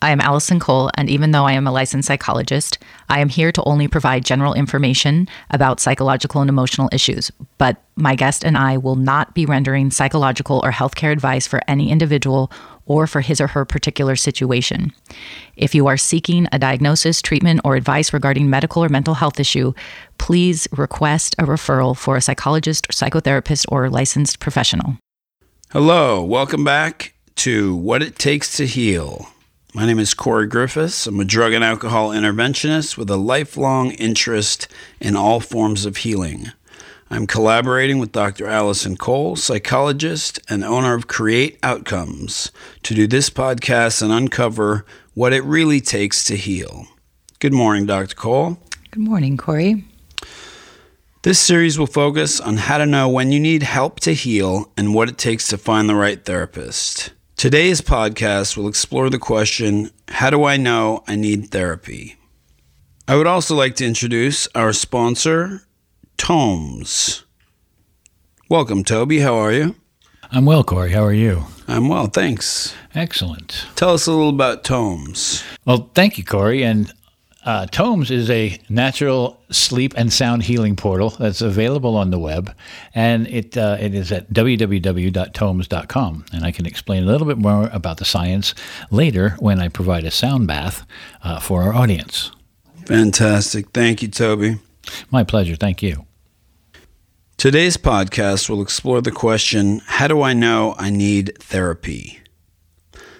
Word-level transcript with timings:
I 0.00 0.12
am 0.12 0.20
Allison 0.20 0.60
Cole, 0.60 0.92
and 0.94 1.10
even 1.10 1.32
though 1.32 1.44
I 1.44 1.54
am 1.54 1.66
a 1.66 1.72
licensed 1.72 2.06
psychologist, 2.06 2.78
I 3.08 3.18
am 3.18 3.28
here 3.28 3.50
to 3.50 3.64
only 3.64 3.88
provide 3.88 4.24
general 4.24 4.54
information 4.54 5.26
about 5.50 5.80
psychological 5.80 6.40
and 6.40 6.48
emotional 6.48 6.88
issues. 6.92 7.32
But 7.58 7.82
my 7.96 8.14
guest 8.14 8.44
and 8.44 8.56
I 8.56 8.76
will 8.76 8.94
not 8.94 9.34
be 9.34 9.44
rendering 9.44 9.90
psychological 9.90 10.60
or 10.62 10.70
healthcare 10.70 11.10
advice 11.10 11.48
for 11.48 11.60
any 11.66 11.90
individual 11.90 12.52
or 12.86 13.08
for 13.08 13.22
his 13.22 13.40
or 13.40 13.48
her 13.48 13.64
particular 13.64 14.14
situation. 14.14 14.92
If 15.56 15.74
you 15.74 15.88
are 15.88 15.96
seeking 15.96 16.46
a 16.52 16.60
diagnosis, 16.60 17.20
treatment, 17.20 17.62
or 17.64 17.74
advice 17.74 18.12
regarding 18.12 18.48
medical 18.48 18.84
or 18.84 18.88
mental 18.88 19.14
health 19.14 19.40
issue, 19.40 19.72
please 20.18 20.68
request 20.70 21.34
a 21.40 21.42
referral 21.42 21.96
for 21.96 22.16
a 22.16 22.22
psychologist, 22.22 22.86
psychotherapist, 22.92 23.66
or 23.68 23.90
licensed 23.90 24.38
professional. 24.38 24.96
Hello, 25.72 26.22
welcome 26.22 26.62
back 26.62 27.14
to 27.34 27.74
What 27.74 28.00
It 28.00 28.16
Takes 28.16 28.56
to 28.58 28.66
Heal. 28.66 29.28
My 29.78 29.86
name 29.86 30.00
is 30.00 30.12
Corey 30.12 30.48
Griffiths. 30.48 31.06
I'm 31.06 31.20
a 31.20 31.24
drug 31.24 31.52
and 31.52 31.62
alcohol 31.62 32.10
interventionist 32.10 32.98
with 32.98 33.08
a 33.10 33.16
lifelong 33.16 33.92
interest 33.92 34.66
in 34.98 35.14
all 35.14 35.38
forms 35.38 35.86
of 35.86 35.98
healing. 35.98 36.50
I'm 37.12 37.28
collaborating 37.28 38.00
with 38.00 38.10
Dr. 38.10 38.48
Allison 38.48 38.96
Cole, 38.96 39.36
psychologist 39.36 40.40
and 40.50 40.64
owner 40.64 40.94
of 40.94 41.06
Create 41.06 41.60
Outcomes, 41.62 42.50
to 42.82 42.92
do 42.92 43.06
this 43.06 43.30
podcast 43.30 44.02
and 44.02 44.10
uncover 44.10 44.84
what 45.14 45.32
it 45.32 45.44
really 45.44 45.80
takes 45.80 46.24
to 46.24 46.34
heal. 46.36 46.88
Good 47.38 47.54
morning, 47.54 47.86
Dr. 47.86 48.16
Cole. 48.16 48.58
Good 48.90 49.04
morning, 49.04 49.36
Corey. 49.36 49.84
This 51.22 51.38
series 51.38 51.78
will 51.78 51.86
focus 51.86 52.40
on 52.40 52.56
how 52.56 52.78
to 52.78 52.86
know 52.86 53.08
when 53.08 53.30
you 53.30 53.38
need 53.38 53.62
help 53.62 54.00
to 54.00 54.12
heal 54.12 54.72
and 54.76 54.92
what 54.92 55.08
it 55.08 55.18
takes 55.18 55.46
to 55.46 55.56
find 55.56 55.88
the 55.88 55.94
right 55.94 56.24
therapist. 56.24 57.12
Today's 57.38 57.80
podcast 57.80 58.56
will 58.56 58.66
explore 58.66 59.08
the 59.10 59.18
question 59.20 59.92
How 60.08 60.28
do 60.28 60.42
I 60.42 60.56
know 60.56 61.04
I 61.06 61.14
need 61.14 61.52
therapy? 61.52 62.16
I 63.06 63.14
would 63.14 63.28
also 63.28 63.54
like 63.54 63.76
to 63.76 63.86
introduce 63.86 64.48
our 64.56 64.72
sponsor, 64.72 65.62
Tomes. 66.16 67.24
Welcome, 68.50 68.82
Toby. 68.82 69.20
How 69.20 69.36
are 69.36 69.52
you? 69.52 69.76
I'm 70.32 70.46
well, 70.46 70.64
Corey. 70.64 70.90
How 70.90 71.04
are 71.04 71.12
you? 71.12 71.44
I'm 71.68 71.88
well, 71.88 72.08
thanks. 72.08 72.74
Excellent. 72.96 73.66
Tell 73.76 73.90
us 73.90 74.08
a 74.08 74.10
little 74.10 74.30
about 74.30 74.64
Tomes. 74.64 75.44
Well, 75.64 75.92
thank 75.94 76.18
you, 76.18 76.24
Corey. 76.24 76.64
And 76.64 76.92
uh, 77.44 77.66
Tomes 77.66 78.10
is 78.10 78.28
a 78.30 78.58
natural 78.68 79.40
sleep 79.50 79.94
and 79.96 80.12
sound 80.12 80.42
healing 80.42 80.76
portal 80.76 81.10
that's 81.10 81.40
available 81.40 81.96
on 81.96 82.10
the 82.10 82.18
web, 82.18 82.54
and 82.94 83.26
it 83.28 83.56
uh, 83.56 83.76
it 83.80 83.94
is 83.94 84.10
at 84.10 84.30
www.tomes.com. 84.32 86.24
And 86.32 86.44
I 86.44 86.50
can 86.50 86.66
explain 86.66 87.04
a 87.04 87.06
little 87.06 87.26
bit 87.26 87.38
more 87.38 87.70
about 87.72 87.98
the 87.98 88.04
science 88.04 88.54
later 88.90 89.36
when 89.38 89.60
I 89.60 89.68
provide 89.68 90.04
a 90.04 90.10
sound 90.10 90.46
bath 90.46 90.84
uh, 91.22 91.38
for 91.38 91.62
our 91.62 91.72
audience. 91.72 92.32
Fantastic. 92.86 93.70
Thank 93.70 94.02
you, 94.02 94.08
Toby. 94.08 94.58
My 95.10 95.22
pleasure. 95.22 95.56
Thank 95.56 95.82
you. 95.82 96.06
Today's 97.36 97.76
podcast 97.76 98.50
will 98.50 98.60
explore 98.60 99.00
the 99.00 99.12
question 99.12 99.80
How 99.86 100.08
do 100.08 100.22
I 100.22 100.32
know 100.32 100.74
I 100.76 100.90
need 100.90 101.38
therapy? 101.38 102.18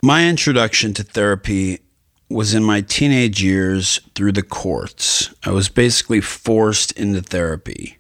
My 0.03 0.29
introduction 0.29 0.93
to 0.95 1.05
therapy 1.05 1.81
was 2.29 2.55
in 2.55 2.63
my 2.63 2.81
teenage 2.81 3.43
years 3.43 4.01
through 4.15 4.33
the 4.33 4.43
courts. 4.43 5.33
I 5.45 5.51
was 5.51 5.69
basically 5.69 6.21
forced 6.21 6.93
into 6.93 7.23
therapy. 7.23 7.99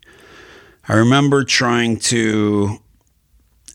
I 0.87 0.95
remember 0.95 1.45
trying 1.45 1.99
to 1.99 2.79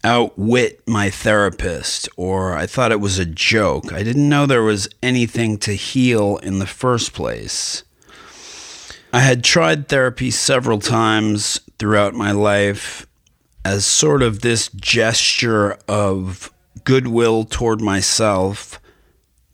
outwit 0.04 0.82
my 0.88 1.10
therapist, 1.10 2.10
or 2.18 2.56
I 2.56 2.68
thought 2.68 2.92
it 2.92 3.00
was 3.00 3.18
a 3.18 3.26
joke. 3.26 3.94
I 3.94 4.04
didn't 4.04 4.30
know 4.30 4.46
there 4.46 4.64
was 4.64 4.90
anything 5.02 5.58
to 5.60 5.74
heal 5.74 6.38
in 6.38 6.60
the 6.60 6.68
first 6.68 7.14
place. 7.14 7.84
I 9.14 9.20
had 9.20 9.44
tried 9.44 9.88
therapy 9.88 10.32
several 10.32 10.80
times 10.80 11.60
throughout 11.78 12.14
my 12.14 12.32
life 12.32 13.08
as 13.64 13.86
sort 13.86 14.22
of 14.22 14.42
this 14.42 14.68
gesture 14.70 15.78
of 15.88 16.52
goodwill 16.84 17.46
toward 17.46 17.80
myself 17.80 18.80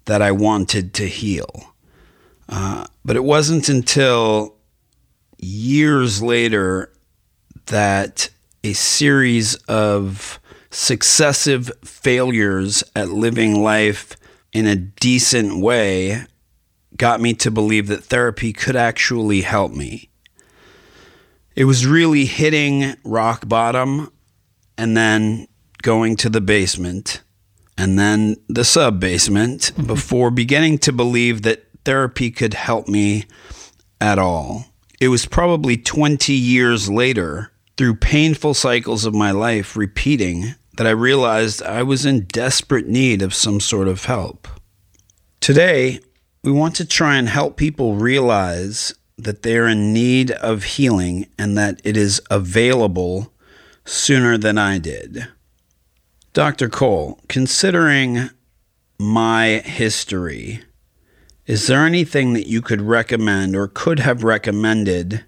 that 0.09 0.23
I 0.23 0.31
wanted 0.31 0.95
to 0.95 1.07
heal. 1.07 1.75
Uh, 2.49 2.87
but 3.05 3.15
it 3.15 3.23
wasn't 3.23 3.69
until 3.69 4.55
years 5.37 6.19
later 6.19 6.91
that 7.67 8.31
a 8.63 8.73
series 8.73 9.53
of 9.67 10.39
successive 10.71 11.69
failures 11.85 12.83
at 12.95 13.09
living 13.09 13.61
life 13.61 14.17
in 14.51 14.65
a 14.65 14.75
decent 14.75 15.61
way 15.61 16.25
got 16.97 17.21
me 17.21 17.35
to 17.35 17.51
believe 17.51 17.85
that 17.85 18.03
therapy 18.03 18.51
could 18.51 18.75
actually 18.75 19.41
help 19.41 19.73
me. 19.73 20.09
It 21.55 21.65
was 21.65 21.85
really 21.85 22.25
hitting 22.25 22.95
rock 23.03 23.47
bottom 23.47 24.11
and 24.75 24.97
then 24.97 25.47
going 25.83 26.15
to 26.15 26.29
the 26.29 26.41
basement 26.41 27.21
and 27.79 27.97
then 27.97 28.35
the 28.49 28.65
sub 28.65 28.99
basement 28.99 29.71
mm-hmm. 29.73 29.87
before 29.87 30.29
beginning 30.29 30.77
to 30.79 30.91
believe 30.91 31.43
that 31.43 31.65
therapy 31.85 32.29
could 32.29 32.53
help 32.53 32.89
me 32.89 33.23
at 34.01 34.19
all. 34.19 34.65
It 34.99 35.07
was 35.07 35.25
probably 35.25 35.77
20 35.77 36.33
years 36.33 36.89
later, 36.89 37.53
through 37.77 37.95
painful 37.95 38.53
cycles 38.53 39.05
of 39.05 39.15
my 39.15 39.31
life 39.31 39.77
repeating, 39.77 40.55
that 40.75 40.87
I 40.87 40.91
realized 40.91 41.63
I 41.63 41.83
was 41.83 42.05
in 42.05 42.25
desperate 42.25 42.87
need 42.87 43.21
of 43.21 43.33
some 43.33 43.61
sort 43.61 43.87
of 43.87 44.05
help. 44.05 44.47
Today, 45.39 46.01
we 46.43 46.51
want 46.51 46.75
to 46.75 46.85
try 46.85 47.15
and 47.15 47.29
help 47.29 47.55
people 47.55 47.95
realize 47.95 48.93
that 49.17 49.43
they're 49.43 49.67
in 49.67 49.93
need 49.93 50.31
of 50.31 50.63
healing 50.63 51.27
and 51.37 51.57
that 51.57 51.81
it 51.85 51.95
is 51.95 52.21
available 52.29 53.33
sooner 53.85 54.37
than 54.37 54.57
I 54.57 54.79
did. 54.79 55.29
Dr. 56.33 56.69
Cole, 56.69 57.19
considering 57.27 58.29
my 58.99 59.61
history, 59.65 60.61
is 61.47 61.65
there 61.65 61.85
anything 61.85 62.33
that 62.33 62.47
you 62.47 62.61
could 62.61 62.81
recommend 62.81 63.55
or 63.55 63.67
could 63.67 63.99
have 63.99 64.23
recommended 64.23 65.25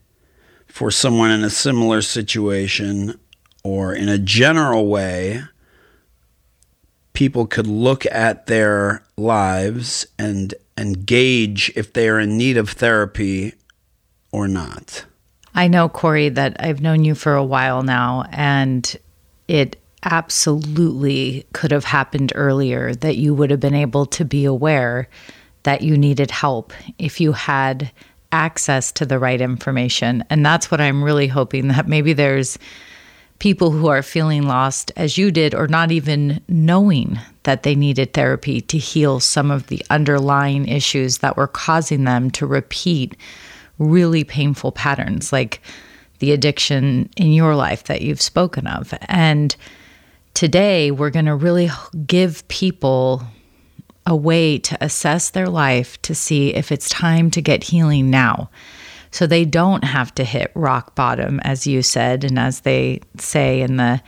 for 0.68 0.92
someone 0.92 1.32
in 1.32 1.44
a 1.44 1.50
similar 1.50 2.02
situation 2.02 3.20
or 3.64 3.94
in 3.96 4.08
a 4.08 4.20
general 4.20 4.88
way? 4.88 5.42
People 7.14 7.48
could 7.48 7.66
look 7.66 8.06
at 8.06 8.46
their 8.46 9.04
lives 9.18 10.06
and 10.20 10.54
and 10.78 11.06
gauge 11.06 11.72
if 11.76 11.94
they 11.94 12.08
are 12.08 12.20
in 12.20 12.38
need 12.38 12.58
of 12.58 12.70
therapy 12.70 13.54
or 14.32 14.48
not. 14.48 15.06
I 15.54 15.68
know, 15.68 15.90
Corey, 15.90 16.30
that 16.30 16.56
I've 16.60 16.82
known 16.82 17.04
you 17.04 17.14
for 17.14 17.36
a 17.36 17.44
while 17.44 17.84
now, 17.84 18.26
and 18.32 18.96
it 19.48 19.81
absolutely 20.04 21.46
could 21.54 21.72
have 21.72 21.86
happened 21.86 22.32
earlier, 22.36 22.94
that 22.96 23.18
you 23.18 23.34
would 23.34 23.52
have 23.52 23.60
been 23.60 23.76
able 23.76 24.06
to 24.08 24.26
be 24.26 24.46
aware 24.46 25.08
that 25.64 25.82
you 25.82 25.98
needed 25.98 26.32
help 26.32 26.74
if 26.98 27.22
you 27.22 27.32
had 27.34 27.92
access 28.32 28.92
to 28.94 29.06
the 29.06 29.20
right 29.20 29.42
information. 29.42 30.24
And 30.30 30.46
that's 30.46 30.72
what 30.72 30.82
I'm 30.82 31.04
really 31.04 31.28
hoping 31.28 31.68
that 31.68 31.88
maybe 31.88 32.14
there's 32.14 32.58
people 33.40 33.72
who 33.72 33.88
are 33.88 34.04
feeling 34.04 34.44
lost 34.44 34.92
as 34.96 35.18
you 35.18 35.32
did, 35.32 35.54
or 35.56 35.68
not 35.68 35.92
even 35.92 36.42
knowing 36.48 37.20
that 37.44 37.64
they 37.64 37.76
needed 37.76 38.14
therapy 38.14 38.62
to 38.62 38.78
heal 38.78 39.20
some 39.20 39.50
of 39.50 39.68
the 39.68 39.84
underlying 39.90 40.68
issues 40.68 41.20
that 41.20 41.38
were 41.38 41.48
causing 41.48 42.04
them 42.04 42.30
to 42.30 42.46
repeat 42.46 43.18
really 43.80 44.24
painful 44.24 44.72
patterns, 44.72 45.34
like 45.34 45.60
the 46.20 46.32
addiction 46.32 47.10
in 47.18 47.34
your 47.34 47.56
life 47.56 47.86
that 47.86 48.02
you've 48.02 48.22
spoken 48.22 48.68
of. 48.68 48.94
And 49.08 49.56
today 50.34 50.92
we're 50.92 51.10
going 51.10 51.26
to 51.26 51.36
really 51.36 51.70
give 52.06 52.48
people 52.48 53.24
a 54.06 54.16
way 54.16 54.58
to 54.58 54.78
assess 54.84 55.30
their 55.30 55.48
life 55.48 56.02
to 56.02 56.16
see 56.16 56.54
if 56.54 56.72
it's 56.72 56.90
time 56.90 57.30
to 57.32 57.42
get 57.42 57.64
healing 57.64 58.10
now. 58.10 58.50
So 59.12 59.28
they 59.28 59.46
don't 59.46 59.84
have 59.84 60.16
to 60.16 60.24
hit 60.24 60.52
rock 60.56 60.96
bottom, 60.96 61.40
as 61.42 61.68
you 61.68 61.82
said, 61.82 62.24
and 62.24 62.40
as 62.40 62.62
they 62.62 63.02
say 63.18 63.62
in 63.62 63.76
the 63.76 64.02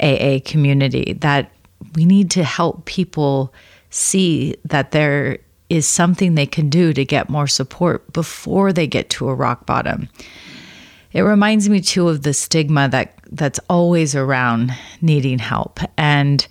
AA 0.00 0.38
community, 0.44 1.14
that 1.20 1.50
we 1.94 2.04
need 2.04 2.30
to 2.32 2.44
help 2.44 2.84
people 2.84 3.52
see 3.90 4.56
that 4.64 4.92
there 4.92 5.38
is 5.68 5.86
something 5.86 6.34
they 6.34 6.46
can 6.46 6.68
do 6.68 6.92
to 6.92 7.04
get 7.04 7.28
more 7.28 7.46
support 7.46 8.12
before 8.12 8.72
they 8.72 8.86
get 8.86 9.10
to 9.10 9.28
a 9.28 9.34
rock 9.34 9.66
bottom. 9.66 10.08
It 11.14 11.22
reminds 11.22 11.68
me 11.68 11.80
too 11.80 12.08
of 12.08 12.22
the 12.22 12.34
stigma 12.34 12.88
that 12.90 13.14
that's 13.30 13.60
always 13.70 14.14
around 14.14 14.72
needing 15.00 15.38
help. 15.38 15.80
And 15.96 16.46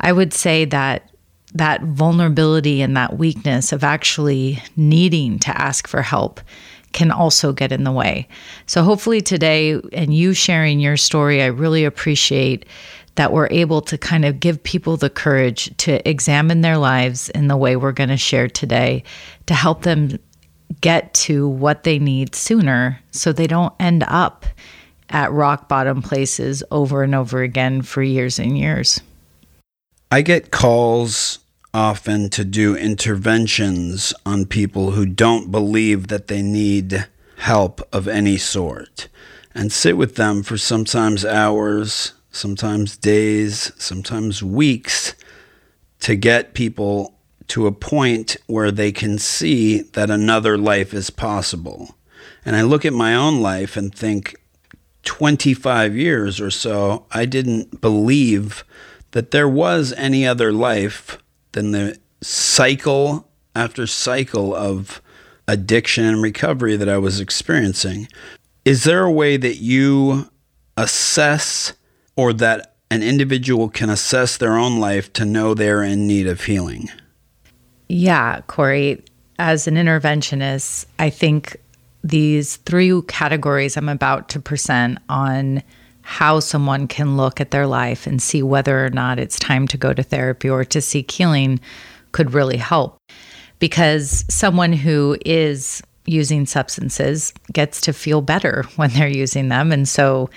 I 0.00 0.12
would 0.12 0.32
say 0.32 0.64
that 0.64 1.10
that 1.54 1.82
vulnerability 1.82 2.80
and 2.80 2.96
that 2.96 3.18
weakness 3.18 3.72
of 3.72 3.84
actually 3.84 4.62
needing 4.76 5.38
to 5.40 5.60
ask 5.60 5.86
for 5.86 6.02
help 6.02 6.40
can 6.92 7.10
also 7.10 7.52
get 7.52 7.72
in 7.72 7.84
the 7.84 7.92
way. 7.92 8.26
So 8.66 8.82
hopefully 8.82 9.20
today 9.20 9.80
and 9.92 10.14
you 10.14 10.32
sharing 10.34 10.80
your 10.80 10.96
story, 10.96 11.42
I 11.42 11.46
really 11.46 11.84
appreciate 11.84 12.66
that 13.16 13.32
we're 13.32 13.48
able 13.50 13.82
to 13.82 13.98
kind 13.98 14.24
of 14.24 14.40
give 14.40 14.62
people 14.62 14.96
the 14.96 15.10
courage 15.10 15.76
to 15.78 16.08
examine 16.08 16.62
their 16.62 16.78
lives 16.78 17.28
in 17.30 17.48
the 17.48 17.56
way 17.56 17.76
we're 17.76 17.92
going 17.92 18.08
to 18.08 18.16
share 18.16 18.48
today 18.48 19.02
to 19.46 19.54
help 19.54 19.82
them 19.82 20.18
get 20.80 21.12
to 21.14 21.48
what 21.48 21.84
they 21.84 21.98
need 21.98 22.34
sooner 22.34 23.00
so 23.10 23.32
they 23.32 23.46
don't 23.46 23.74
end 23.80 24.04
up 24.06 24.46
at 25.08 25.32
rock 25.32 25.68
bottom 25.68 26.02
places 26.02 26.62
over 26.70 27.02
and 27.02 27.14
over 27.14 27.42
again 27.42 27.82
for 27.82 28.02
years 28.02 28.38
and 28.38 28.56
years. 28.56 29.00
I 30.10 30.22
get 30.22 30.50
calls 30.50 31.40
often 31.72 32.30
to 32.30 32.44
do 32.44 32.76
interventions 32.76 34.12
on 34.26 34.44
people 34.46 34.92
who 34.92 35.06
don't 35.06 35.50
believe 35.50 36.08
that 36.08 36.26
they 36.26 36.42
need 36.42 37.06
help 37.38 37.80
of 37.92 38.08
any 38.08 38.36
sort 38.36 39.08
and 39.54 39.72
sit 39.72 39.96
with 39.96 40.16
them 40.16 40.42
for 40.42 40.58
sometimes 40.58 41.24
hours, 41.24 42.12
sometimes 42.30 42.96
days, 42.96 43.72
sometimes 43.76 44.42
weeks 44.42 45.14
to 46.00 46.16
get 46.16 46.54
people 46.54 47.14
to 47.50 47.66
a 47.66 47.72
point 47.72 48.36
where 48.46 48.70
they 48.70 48.92
can 48.92 49.18
see 49.18 49.82
that 49.82 50.08
another 50.08 50.56
life 50.56 50.94
is 50.94 51.10
possible. 51.10 51.96
And 52.44 52.54
I 52.54 52.62
look 52.62 52.84
at 52.84 52.92
my 52.92 53.14
own 53.14 53.40
life 53.40 53.76
and 53.76 53.92
think 53.92 54.36
25 55.02 55.96
years 55.96 56.40
or 56.40 56.50
so, 56.50 57.06
I 57.10 57.24
didn't 57.24 57.80
believe 57.80 58.64
that 59.10 59.32
there 59.32 59.48
was 59.48 59.92
any 59.94 60.24
other 60.24 60.52
life 60.52 61.18
than 61.50 61.72
the 61.72 61.98
cycle 62.22 63.28
after 63.56 63.84
cycle 63.84 64.54
of 64.54 65.02
addiction 65.48 66.04
and 66.04 66.22
recovery 66.22 66.76
that 66.76 66.88
I 66.88 66.98
was 66.98 67.18
experiencing. 67.18 68.06
Is 68.64 68.84
there 68.84 69.02
a 69.02 69.10
way 69.10 69.36
that 69.36 69.56
you 69.56 70.30
assess 70.76 71.72
or 72.14 72.32
that 72.34 72.76
an 72.92 73.02
individual 73.02 73.68
can 73.68 73.90
assess 73.90 74.36
their 74.36 74.56
own 74.56 74.78
life 74.78 75.12
to 75.14 75.24
know 75.24 75.52
they're 75.52 75.82
in 75.82 76.06
need 76.06 76.28
of 76.28 76.44
healing? 76.44 76.88
Yeah, 77.92 78.42
Corey, 78.46 79.02
as 79.40 79.66
an 79.66 79.74
interventionist, 79.74 80.86
I 81.00 81.10
think 81.10 81.56
these 82.04 82.54
three 82.58 83.02
categories 83.08 83.76
I'm 83.76 83.88
about 83.88 84.28
to 84.28 84.38
present 84.38 84.98
on 85.08 85.60
how 86.02 86.38
someone 86.38 86.86
can 86.86 87.16
look 87.16 87.40
at 87.40 87.50
their 87.50 87.66
life 87.66 88.06
and 88.06 88.22
see 88.22 88.44
whether 88.44 88.86
or 88.86 88.90
not 88.90 89.18
it's 89.18 89.40
time 89.40 89.66
to 89.66 89.76
go 89.76 89.92
to 89.92 90.04
therapy 90.04 90.48
or 90.48 90.64
to 90.66 90.80
seek 90.80 91.10
healing 91.10 91.58
could 92.12 92.32
really 92.32 92.56
help. 92.56 92.96
Because 93.58 94.24
someone 94.32 94.72
who 94.72 95.18
is 95.26 95.82
using 96.06 96.46
substances 96.46 97.32
gets 97.52 97.80
to 97.80 97.92
feel 97.92 98.20
better 98.20 98.66
when 98.76 98.90
they're 98.90 99.08
using 99.08 99.48
them. 99.48 99.72
And 99.72 99.88
so 99.88 100.30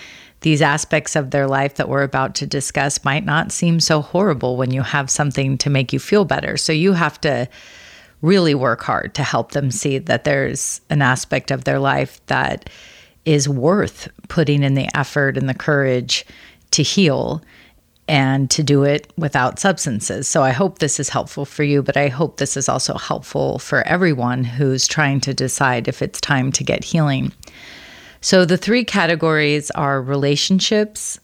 these 0.43 0.61
aspects 0.61 1.15
of 1.15 1.31
their 1.31 1.47
life 1.47 1.75
that 1.75 1.89
we're 1.89 2.03
about 2.03 2.35
to 2.35 2.45
discuss 2.45 3.03
might 3.03 3.25
not 3.25 3.51
seem 3.51 3.79
so 3.79 4.01
horrible 4.01 4.57
when 4.57 4.71
you 4.71 4.81
have 4.81 5.09
something 5.09 5.57
to 5.57 5.69
make 5.69 5.91
you 5.91 5.99
feel 5.99 6.25
better. 6.25 6.57
So 6.57 6.71
you 6.71 6.93
have 6.93 7.19
to 7.21 7.49
really 8.21 8.53
work 8.53 8.83
hard 8.83 9.15
to 9.15 9.23
help 9.23 9.51
them 9.53 9.71
see 9.71 9.97
that 9.97 10.25
there's 10.25 10.81
an 10.89 11.01
aspect 11.01 11.49
of 11.49 11.63
their 11.63 11.79
life 11.79 12.21
that 12.27 12.69
is 13.25 13.47
worth 13.47 14.09
putting 14.27 14.63
in 14.63 14.75
the 14.75 14.87
effort 14.97 15.37
and 15.37 15.47
the 15.47 15.53
courage 15.53 16.25
to 16.71 16.83
heal 16.83 17.41
and 18.09 18.49
to 18.51 18.63
do 18.63 18.83
it 18.83 19.11
without 19.17 19.59
substances. 19.59 20.27
So 20.27 20.43
I 20.43 20.51
hope 20.51 20.79
this 20.79 20.99
is 20.99 21.07
helpful 21.07 21.45
for 21.45 21.63
you, 21.63 21.81
but 21.81 21.95
I 21.95 22.09
hope 22.09 22.35
this 22.35 22.57
is 22.57 22.67
also 22.67 22.95
helpful 22.95 23.59
for 23.59 23.87
everyone 23.87 24.43
who's 24.43 24.87
trying 24.87 25.21
to 25.21 25.33
decide 25.33 25.87
if 25.87 26.01
it's 26.01 26.19
time 26.19 26.51
to 26.53 26.65
get 26.65 26.83
healing. 26.83 27.31
So 28.23 28.45
the 28.45 28.55
three 28.55 28.85
categories 28.85 29.69
are 29.71 30.01
relationships, 30.01 31.19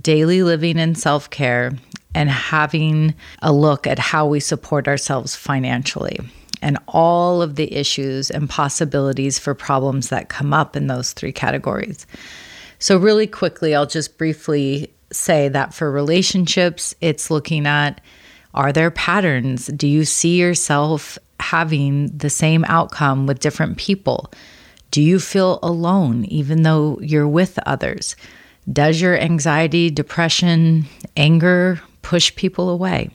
daily 0.00 0.42
living 0.42 0.80
and 0.80 0.96
self 0.96 1.28
care, 1.28 1.72
and 2.14 2.30
having 2.30 3.14
a 3.42 3.52
look 3.52 3.86
at 3.86 3.98
how 3.98 4.26
we 4.26 4.40
support 4.40 4.88
ourselves 4.88 5.36
financially 5.36 6.18
and 6.62 6.78
all 6.88 7.42
of 7.42 7.56
the 7.56 7.70
issues 7.74 8.30
and 8.30 8.48
possibilities 8.48 9.38
for 9.38 9.54
problems 9.54 10.08
that 10.08 10.30
come 10.30 10.54
up 10.54 10.76
in 10.76 10.86
those 10.86 11.12
three 11.12 11.30
categories. 11.30 12.06
So, 12.78 12.96
really 12.96 13.26
quickly, 13.26 13.74
I'll 13.74 13.84
just 13.84 14.16
briefly 14.16 14.90
say 15.12 15.48
that 15.50 15.74
for 15.74 15.90
relationships, 15.90 16.94
it's 17.02 17.30
looking 17.30 17.66
at 17.66 18.00
are 18.54 18.72
there 18.72 18.90
patterns? 18.90 19.66
Do 19.66 19.86
you 19.86 20.06
see 20.06 20.38
yourself 20.38 21.18
having 21.38 22.06
the 22.16 22.30
same 22.30 22.64
outcome 22.64 23.26
with 23.26 23.40
different 23.40 23.76
people? 23.76 24.32
Do 24.90 25.02
you 25.02 25.20
feel 25.20 25.58
alone 25.62 26.24
even 26.24 26.62
though 26.62 26.98
you're 27.00 27.28
with 27.28 27.58
others? 27.64 28.16
Does 28.70 29.00
your 29.00 29.16
anxiety, 29.16 29.90
depression, 29.90 30.86
anger 31.16 31.80
push 32.02 32.34
people 32.34 32.68
away? 32.68 33.10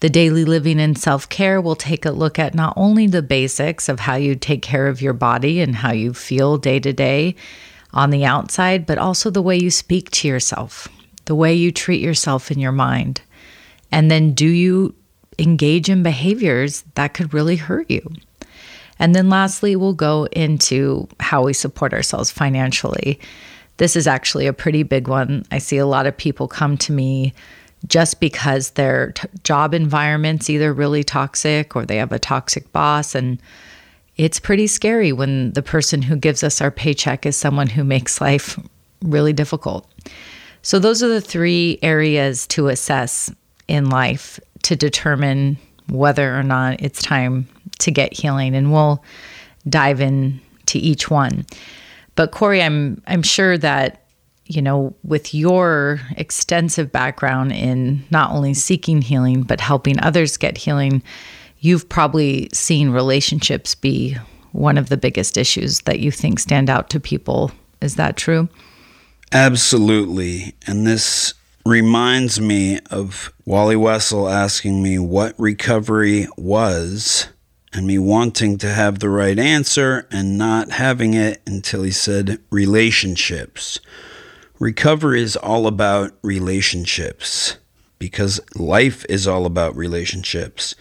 The 0.00 0.08
daily 0.08 0.44
living 0.44 0.80
and 0.80 0.96
self 0.96 1.28
care 1.28 1.60
will 1.60 1.74
take 1.74 2.06
a 2.06 2.12
look 2.12 2.38
at 2.38 2.54
not 2.54 2.72
only 2.76 3.06
the 3.06 3.22
basics 3.22 3.88
of 3.88 4.00
how 4.00 4.14
you 4.14 4.36
take 4.36 4.62
care 4.62 4.86
of 4.86 5.02
your 5.02 5.12
body 5.12 5.60
and 5.60 5.74
how 5.74 5.92
you 5.92 6.14
feel 6.14 6.56
day 6.56 6.78
to 6.80 6.92
day 6.92 7.34
on 7.92 8.10
the 8.10 8.24
outside, 8.24 8.86
but 8.86 8.98
also 8.98 9.28
the 9.28 9.42
way 9.42 9.56
you 9.56 9.70
speak 9.70 10.10
to 10.12 10.28
yourself, 10.28 10.88
the 11.24 11.34
way 11.34 11.52
you 11.52 11.72
treat 11.72 12.00
yourself 12.00 12.50
in 12.50 12.58
your 12.58 12.72
mind. 12.72 13.22
And 13.90 14.10
then, 14.10 14.34
do 14.34 14.46
you 14.46 14.94
engage 15.38 15.88
in 15.88 16.02
behaviors 16.02 16.84
that 16.94 17.14
could 17.14 17.34
really 17.34 17.56
hurt 17.56 17.90
you? 17.90 18.08
And 18.98 19.14
then, 19.14 19.28
lastly, 19.28 19.76
we'll 19.76 19.94
go 19.94 20.26
into 20.32 21.08
how 21.20 21.44
we 21.44 21.52
support 21.52 21.92
ourselves 21.92 22.30
financially. 22.30 23.20
This 23.76 23.94
is 23.94 24.06
actually 24.06 24.46
a 24.46 24.52
pretty 24.52 24.82
big 24.82 25.08
one. 25.08 25.44
I 25.52 25.58
see 25.58 25.78
a 25.78 25.86
lot 25.86 26.06
of 26.06 26.16
people 26.16 26.48
come 26.48 26.76
to 26.78 26.92
me 26.92 27.32
just 27.86 28.18
because 28.18 28.70
their 28.70 29.12
t- 29.12 29.28
job 29.44 29.72
environment's 29.72 30.50
either 30.50 30.72
really 30.72 31.04
toxic 31.04 31.76
or 31.76 31.86
they 31.86 31.96
have 31.96 32.10
a 32.10 32.18
toxic 32.18 32.72
boss. 32.72 33.14
And 33.14 33.40
it's 34.16 34.40
pretty 34.40 34.66
scary 34.66 35.12
when 35.12 35.52
the 35.52 35.62
person 35.62 36.02
who 36.02 36.16
gives 36.16 36.42
us 36.42 36.60
our 36.60 36.72
paycheck 36.72 37.24
is 37.24 37.36
someone 37.36 37.68
who 37.68 37.84
makes 37.84 38.20
life 38.20 38.58
really 39.02 39.32
difficult. 39.32 39.88
So, 40.62 40.80
those 40.80 41.04
are 41.04 41.08
the 41.08 41.20
three 41.20 41.78
areas 41.82 42.48
to 42.48 42.66
assess 42.66 43.32
in 43.68 43.90
life 43.90 44.40
to 44.62 44.74
determine 44.74 45.56
whether 45.88 46.36
or 46.36 46.42
not 46.42 46.82
it's 46.82 47.00
time 47.00 47.48
to 47.78 47.90
get 47.90 48.12
healing. 48.12 48.54
And 48.54 48.72
we'll 48.72 49.02
dive 49.68 50.00
in 50.00 50.40
to 50.66 50.78
each 50.78 51.10
one. 51.10 51.46
But 52.14 52.32
Corey, 52.32 52.62
I'm 52.62 53.02
I'm 53.06 53.22
sure 53.22 53.56
that 53.58 54.04
you 54.48 54.62
know, 54.62 54.96
with 55.04 55.34
your 55.34 56.00
extensive 56.16 56.90
background 56.90 57.52
in 57.52 58.02
not 58.10 58.30
only 58.30 58.54
seeking 58.54 59.02
healing, 59.02 59.42
but 59.42 59.60
helping 59.60 60.00
others 60.00 60.38
get 60.38 60.56
healing, 60.56 61.02
you've 61.60 61.88
probably 61.88 62.48
seen 62.52 62.90
relationships 62.90 63.74
be 63.74 64.16
one 64.52 64.78
of 64.78 64.88
the 64.88 64.96
biggest 64.96 65.36
issues 65.36 65.82
that 65.82 66.00
you 66.00 66.10
think 66.10 66.38
stand 66.38 66.70
out 66.70 66.88
to 66.90 66.98
people. 66.98 67.52
Is 67.82 67.96
that 67.96 68.16
true? 68.16 68.48
Absolutely. 69.32 70.54
And 70.66 70.86
this 70.86 71.34
reminds 71.66 72.40
me 72.40 72.80
of 72.90 73.30
Wally 73.44 73.76
Wessel 73.76 74.28
asking 74.30 74.82
me 74.82 74.98
what 74.98 75.38
recovery 75.38 76.26
was 76.38 77.28
and 77.72 77.86
me 77.86 77.98
wanting 77.98 78.58
to 78.58 78.68
have 78.68 78.98
the 78.98 79.08
right 79.08 79.38
answer 79.38 80.06
and 80.10 80.38
not 80.38 80.72
having 80.72 81.14
it 81.14 81.40
until 81.46 81.82
he 81.82 81.90
said 81.90 82.40
relationships. 82.50 83.78
Recovery 84.58 85.22
is 85.22 85.36
all 85.36 85.66
about 85.66 86.12
relationships 86.22 87.58
because 87.98 88.40
life 88.54 89.04
is 89.08 89.26
all 89.26 89.46
about 89.46 89.76
relationships. 89.76 90.74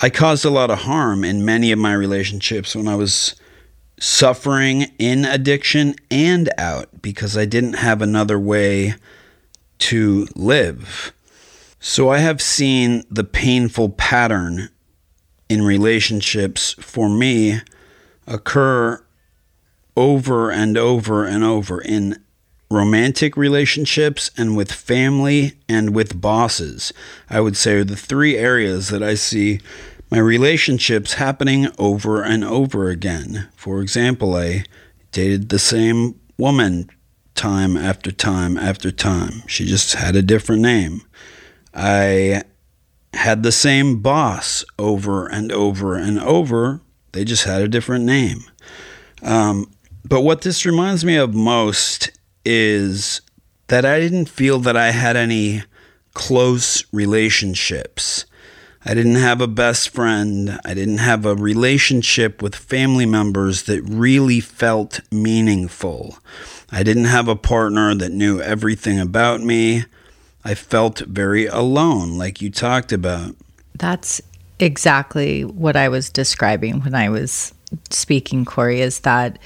I 0.00 0.10
caused 0.10 0.44
a 0.44 0.50
lot 0.50 0.70
of 0.70 0.80
harm 0.80 1.24
in 1.24 1.44
many 1.44 1.70
of 1.72 1.78
my 1.78 1.94
relationships 1.94 2.74
when 2.74 2.88
I 2.88 2.96
was 2.96 3.34
suffering 4.00 4.86
in 4.98 5.24
addiction 5.24 5.94
and 6.10 6.50
out 6.58 7.02
because 7.02 7.36
I 7.36 7.44
didn't 7.44 7.74
have 7.74 8.02
another 8.02 8.38
way 8.38 8.94
to 9.78 10.26
live. 10.34 11.12
So 11.78 12.10
I 12.10 12.18
have 12.18 12.40
seen 12.40 13.04
the 13.10 13.24
painful 13.24 13.90
pattern 13.90 14.68
in 15.52 15.62
relationships 15.62 16.74
for 16.80 17.10
me 17.10 17.60
occur 18.26 19.04
over 19.94 20.50
and 20.50 20.78
over 20.78 21.26
and 21.26 21.44
over 21.44 21.78
in 21.82 22.18
romantic 22.70 23.36
relationships 23.36 24.30
and 24.38 24.56
with 24.56 24.72
family 24.72 25.52
and 25.68 25.94
with 25.94 26.18
bosses. 26.18 26.90
I 27.28 27.40
would 27.40 27.56
say 27.56 27.74
are 27.74 27.84
the 27.84 27.96
three 27.96 28.38
areas 28.38 28.88
that 28.88 29.02
I 29.02 29.14
see 29.14 29.60
my 30.10 30.18
relationships 30.18 31.14
happening 31.14 31.68
over 31.78 32.22
and 32.22 32.44
over 32.44 32.88
again. 32.88 33.48
For 33.54 33.82
example, 33.82 34.34
I 34.34 34.64
dated 35.10 35.50
the 35.50 35.58
same 35.58 36.18
woman 36.38 36.88
time 37.34 37.76
after 37.76 38.10
time 38.10 38.56
after 38.56 38.90
time. 38.90 39.42
She 39.46 39.66
just 39.66 39.94
had 39.94 40.16
a 40.16 40.22
different 40.22 40.62
name. 40.62 41.02
I 41.74 42.44
had 43.14 43.42
the 43.42 43.52
same 43.52 44.00
boss 44.00 44.64
over 44.78 45.26
and 45.26 45.52
over 45.52 45.94
and 45.96 46.18
over. 46.18 46.80
They 47.12 47.24
just 47.24 47.44
had 47.44 47.62
a 47.62 47.68
different 47.68 48.04
name. 48.04 48.44
Um, 49.22 49.70
but 50.04 50.22
what 50.22 50.42
this 50.42 50.66
reminds 50.66 51.04
me 51.04 51.16
of 51.16 51.34
most 51.34 52.10
is 52.44 53.20
that 53.68 53.84
I 53.84 54.00
didn't 54.00 54.28
feel 54.28 54.58
that 54.60 54.76
I 54.76 54.90
had 54.90 55.16
any 55.16 55.62
close 56.14 56.84
relationships. 56.92 58.26
I 58.84 58.94
didn't 58.94 59.14
have 59.14 59.40
a 59.40 59.46
best 59.46 59.90
friend. 59.90 60.58
I 60.64 60.74
didn't 60.74 60.98
have 60.98 61.24
a 61.24 61.36
relationship 61.36 62.42
with 62.42 62.56
family 62.56 63.06
members 63.06 63.62
that 63.64 63.82
really 63.82 64.40
felt 64.40 65.00
meaningful. 65.12 66.18
I 66.70 66.82
didn't 66.82 67.04
have 67.04 67.28
a 67.28 67.36
partner 67.36 67.94
that 67.94 68.10
knew 68.10 68.40
everything 68.40 68.98
about 68.98 69.40
me. 69.40 69.84
I 70.44 70.54
felt 70.54 71.00
very 71.00 71.46
alone, 71.46 72.18
like 72.18 72.42
you 72.42 72.50
talked 72.50 72.92
about. 72.92 73.36
That's 73.74 74.20
exactly 74.58 75.44
what 75.44 75.76
I 75.76 75.88
was 75.88 76.10
describing 76.10 76.80
when 76.82 76.94
I 76.94 77.08
was 77.08 77.54
speaking, 77.90 78.44
Corey, 78.44 78.80
is 78.80 79.00
that 79.00 79.38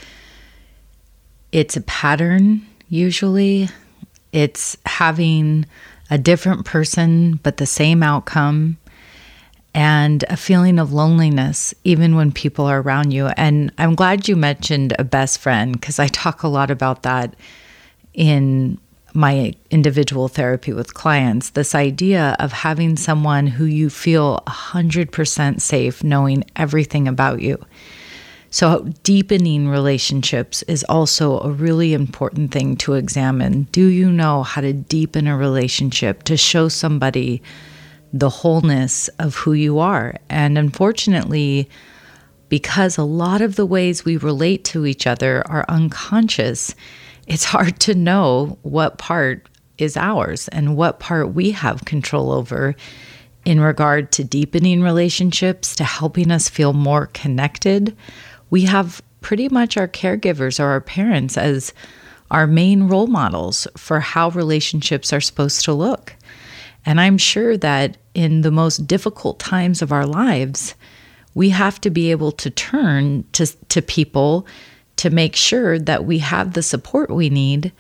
it's 1.52 1.76
a 1.76 1.82
pattern 1.82 2.66
usually. 2.88 3.68
It's 4.32 4.76
having 4.86 5.66
a 6.10 6.18
different 6.18 6.64
person, 6.64 7.40
but 7.42 7.56
the 7.56 7.66
same 7.66 8.02
outcome 8.02 8.78
and 9.74 10.24
a 10.30 10.36
feeling 10.36 10.78
of 10.78 10.92
loneliness, 10.92 11.74
even 11.84 12.16
when 12.16 12.32
people 12.32 12.64
are 12.64 12.80
around 12.80 13.12
you. 13.12 13.26
And 13.36 13.72
I'm 13.76 13.94
glad 13.94 14.26
you 14.26 14.34
mentioned 14.34 14.94
a 14.98 15.04
best 15.04 15.38
friend 15.38 15.72
because 15.72 15.98
I 15.98 16.08
talk 16.08 16.42
a 16.42 16.48
lot 16.48 16.70
about 16.70 17.02
that 17.02 17.34
in 18.14 18.78
my 19.16 19.54
individual 19.70 20.28
therapy 20.28 20.73
with 20.73 20.94
clients. 20.94 21.50
This 21.50 21.75
idea 21.75 22.37
of 22.38 22.52
having 22.52 22.96
someone 22.96 23.46
who 23.46 23.64
you 23.64 23.90
feel 23.90 24.42
100% 24.46 25.61
safe 25.61 26.04
knowing 26.04 26.44
everything 26.54 27.08
about 27.08 27.40
you. 27.40 27.64
So, 28.50 28.85
deepening 29.02 29.68
relationships 29.68 30.62
is 30.62 30.85
also 30.85 31.40
a 31.40 31.50
really 31.50 31.94
important 31.94 32.52
thing 32.52 32.76
to 32.76 32.94
examine. 32.94 33.64
Do 33.73 33.87
you 33.87 34.11
know 34.11 34.44
how 34.44 34.61
to 34.61 34.73
deepen 34.73 35.26
a 35.26 35.37
relationship 35.37 36.23
to 36.25 36.37
show 36.37 36.68
somebody? 36.68 37.42
the 38.12 38.30
wholeness 38.30 39.08
of 39.18 39.35
who 39.35 39.52
you 39.52 39.78
are. 39.78 40.14
And 40.28 40.56
unfortunately, 40.56 41.68
because 42.49 42.96
a 42.96 43.04
lot 43.04 43.40
of 43.40 43.56
the 43.56 43.66
ways 43.66 44.04
we 44.04 44.16
relate 44.16 44.64
to 44.66 44.87
each 44.87 45.06
other 45.06 45.46
are 45.49 45.64
unconscious, 45.68 46.75
it's 47.26 47.45
hard 47.45 47.80
to 47.80 47.95
know 47.95 48.59
what 48.62 48.99
part 48.99 49.49
is 49.78 49.97
ours 49.97 50.49
and 50.49 50.76
what 50.76 51.00
part 51.00 51.35
we 51.35 51.50
have 51.50 51.85
control 51.85 52.33
over 52.33 52.75
in 53.45 53.61
regard 53.61 54.11
to 54.12 54.25
deepening 54.25 54.83
relationships, 54.83 55.76
to 55.76 55.85
helping 55.85 56.30
us 56.30 56.49
feel 56.49 56.73
more 56.73 57.06
connected. 57.09 57.97
We 58.50 58.62
have 58.62 59.02
pretty 59.21 59.49
much 59.49 59.76
our 59.76 59.88
caregivers 59.88 60.59
or 60.59 60.66
our 60.66 60.80
parents 60.80 61.37
as 61.37 61.73
our 62.30 62.47
main 62.47 62.88
role 62.88 63.06
models 63.06 63.68
for 63.76 64.00
how 64.00 64.30
relationships 64.30 65.12
are 65.12 65.21
supposed 65.21 65.64
to 65.64 65.73
look. 65.73 66.14
And 66.85 67.00
I'm 67.00 67.18
sure 67.18 67.56
that 67.56 67.97
in 68.14 68.42
the 68.42 68.50
most 68.50 68.87
difficult 68.87 69.38
times 69.38 69.83
of 69.83 69.92
our 69.92 70.06
lives, 70.06 70.75
we 71.35 71.50
have 71.50 71.80
to 71.83 71.90
be 71.90 72.11
able 72.11 72.33
to 72.33 72.50
turn 72.50 73.25
to, 73.33 73.47
to 73.68 73.83
people 73.83 74.47
to 74.96 75.10
make 75.10 75.36
sure 75.36 75.78
that 75.78 76.04
we 76.04 76.18
have 76.18 76.52
the 76.52 76.62
support 76.62 77.10
we 77.10 77.30
need. 77.30 77.72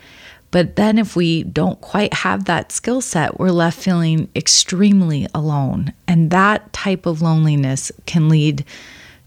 But 0.50 0.76
then, 0.76 0.98
if 0.98 1.16
we 1.16 1.42
don't 1.42 1.80
quite 1.80 2.14
have 2.14 2.44
that 2.44 2.72
skill 2.72 3.00
set, 3.00 3.38
we're 3.38 3.50
left 3.50 3.78
feeling 3.78 4.28
extremely 4.34 5.26
alone. 5.34 5.92
And 6.06 6.30
that 6.30 6.72
type 6.72 7.04
of 7.04 7.20
loneliness 7.20 7.90
can 8.06 8.28
lead 8.28 8.64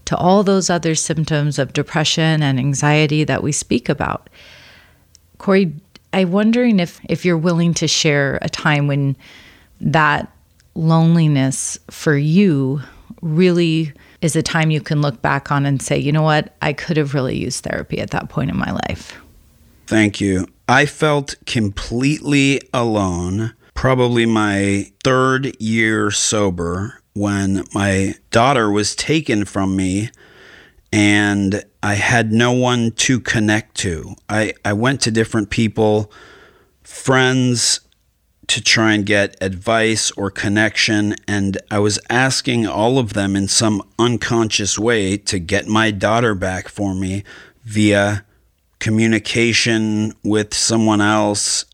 to 0.06 0.16
all 0.16 0.42
those 0.42 0.70
other 0.70 0.94
symptoms 0.94 1.58
of 1.58 1.72
depression 1.72 2.42
and 2.42 2.58
anxiety 2.58 3.22
that 3.24 3.42
we 3.42 3.52
speak 3.52 3.88
about. 3.88 4.28
Corey, 5.38 5.72
I'm 6.12 6.32
wondering 6.32 6.80
if, 6.80 7.00
if 7.08 7.24
you're 7.24 7.38
willing 7.38 7.74
to 7.74 7.86
share 7.86 8.38
a 8.42 8.48
time 8.48 8.86
when 8.86 9.16
that 9.80 10.32
loneliness 10.74 11.78
for 11.90 12.16
you 12.16 12.80
really 13.22 13.92
is 14.22 14.36
a 14.36 14.42
time 14.42 14.70
you 14.70 14.80
can 14.80 15.00
look 15.00 15.22
back 15.22 15.50
on 15.50 15.66
and 15.66 15.80
say, 15.80 15.98
you 15.98 16.12
know 16.12 16.22
what, 16.22 16.54
I 16.60 16.72
could 16.72 16.96
have 16.96 17.14
really 17.14 17.36
used 17.36 17.64
therapy 17.64 18.00
at 18.00 18.10
that 18.10 18.28
point 18.28 18.50
in 18.50 18.56
my 18.56 18.70
life. 18.70 19.18
Thank 19.86 20.20
you. 20.20 20.46
I 20.68 20.86
felt 20.86 21.34
completely 21.46 22.60
alone, 22.72 23.54
probably 23.74 24.26
my 24.26 24.92
third 25.02 25.60
year 25.60 26.10
sober, 26.10 27.00
when 27.12 27.64
my 27.74 28.14
daughter 28.30 28.70
was 28.70 28.94
taken 28.94 29.44
from 29.44 29.76
me 29.76 30.10
and 30.92 31.64
I 31.82 31.94
had 31.94 32.32
no 32.32 32.52
one 32.52 32.92
to 32.92 33.20
connect 33.20 33.76
to. 33.78 34.14
I, 34.28 34.54
I 34.64 34.72
went 34.72 35.00
to 35.02 35.10
different 35.10 35.50
people, 35.50 36.10
friends, 36.82 37.80
to 38.50 38.60
try 38.60 38.94
and 38.94 39.06
get 39.06 39.36
advice 39.40 40.10
or 40.12 40.28
connection. 40.28 41.14
And 41.28 41.56
I 41.70 41.78
was 41.78 42.00
asking 42.10 42.66
all 42.66 42.98
of 42.98 43.12
them 43.12 43.36
in 43.36 43.46
some 43.46 43.80
unconscious 43.96 44.76
way 44.76 45.16
to 45.18 45.38
get 45.38 45.68
my 45.68 45.92
daughter 45.92 46.34
back 46.34 46.68
for 46.68 46.92
me 46.92 47.22
via 47.62 48.24
communication 48.80 50.14
with 50.24 50.52
someone 50.52 51.00
else. 51.00 51.64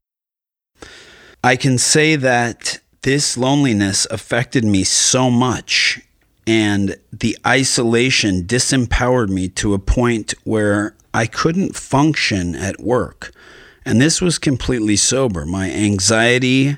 I 1.42 1.56
can 1.56 1.78
say 1.78 2.14
that 2.16 2.80
this 3.00 3.38
loneliness 3.38 4.06
affected 4.11 4.62
me 4.64 4.85
so 4.85 5.30
much, 5.30 6.00
and 6.47 6.97
the 7.11 7.38
isolation 7.47 8.42
disempowered 8.42 9.30
me 9.30 9.49
to 9.49 9.73
a 9.73 9.78
point 9.78 10.35
where 10.45 10.95
I 11.14 11.25
couldn't 11.25 11.75
function 11.75 12.54
at 12.54 12.80
work. 12.80 13.33
And 13.87 14.00
this 14.00 14.21
was 14.21 14.38
completely 14.38 14.97
sober. 14.97 15.47
My 15.47 15.71
anxiety, 15.71 16.76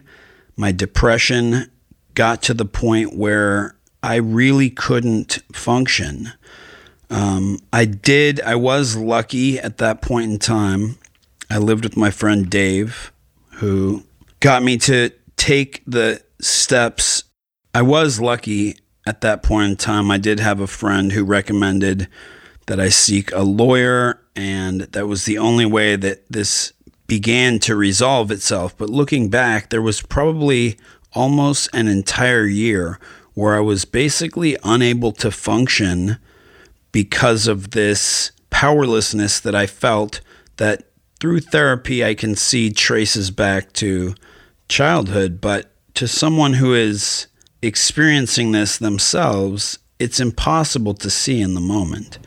my 0.57 0.73
depression 0.73 1.71
got 2.13 2.43
to 2.43 2.55
the 2.55 2.67
point 2.67 3.17
where 3.17 3.77
I 4.03 4.17
really 4.17 4.69
couldn't 4.69 5.39
function. 5.55 6.33
Um, 7.09 7.61
I 7.73 7.87
did, 7.87 8.43
I 8.43 8.57
was 8.57 8.95
lucky 8.95 9.59
at 9.59 9.79
that 9.79 10.03
point 10.03 10.31
in 10.31 10.39
time. 10.39 10.99
I 11.49 11.57
lived 11.57 11.85
with 11.85 11.97
my 11.97 12.11
friend 12.11 12.51
Dave, 12.51 13.11
who 13.53 14.05
got 14.41 14.63
me 14.63 14.77
to 14.77 15.11
take 15.37 15.83
the 15.87 16.23
steps. 16.43 17.25
I 17.75 17.81
was 17.81 18.21
lucky 18.21 18.77
at 19.07 19.23
that 19.23 19.43
point 19.43 19.71
in 19.71 19.77
time. 19.77 20.11
I 20.11 20.19
did 20.19 20.41
have 20.41 20.61
a 20.61 20.67
friend 20.67 21.13
who 21.13 21.25
recommended 21.25 22.07
that 22.67 22.79
I 22.79 22.91
seek 22.91 23.33
a 23.33 23.41
lawyer, 23.41 24.21
and 24.37 24.83
that 24.83 25.09
was 25.09 25.25
the 25.25 25.39
only 25.39 25.65
way 25.65 25.97
that 25.97 26.31
this 26.31 26.75
began 27.09 27.59
to 27.59 27.75
resolve 27.75 28.31
itself. 28.31 28.77
But 28.79 28.91
looking 28.91 29.29
back, 29.29 29.71
there 29.71 29.83
was 29.83 30.01
probably 30.01 30.79
almost 31.15 31.69
an 31.73 31.89
entire 31.89 32.45
year 32.45 33.01
where 33.35 33.57
I 33.57 33.61
was 33.61 33.85
basically 33.85 34.57
unable 34.63 35.11
to 35.13 35.31
function 35.33 36.19
because 36.93 37.49
of 37.49 37.73
this 37.73 38.31
powerlessness 38.51 39.41
that 39.41 39.55
I 39.55 39.67
felt 39.67 40.21
that 40.59 40.85
through 41.19 41.41
therapy 41.41 42.05
I 42.05 42.15
can 42.15 42.37
see 42.37 42.71
traces 42.71 43.31
back 43.31 43.73
to 43.75 44.15
childhood, 44.69 45.41
but 45.41 45.73
to 45.95 46.07
someone 46.07 46.55
who 46.55 46.75
is 46.75 47.27
experiencing 47.63 48.53
this 48.53 48.79
themselves, 48.79 49.79
it's 49.99 50.21
impossible 50.21 50.95
to 50.95 51.11
see 51.11 51.41
in 51.41 51.55
the 51.55 51.61
moment 51.61 52.19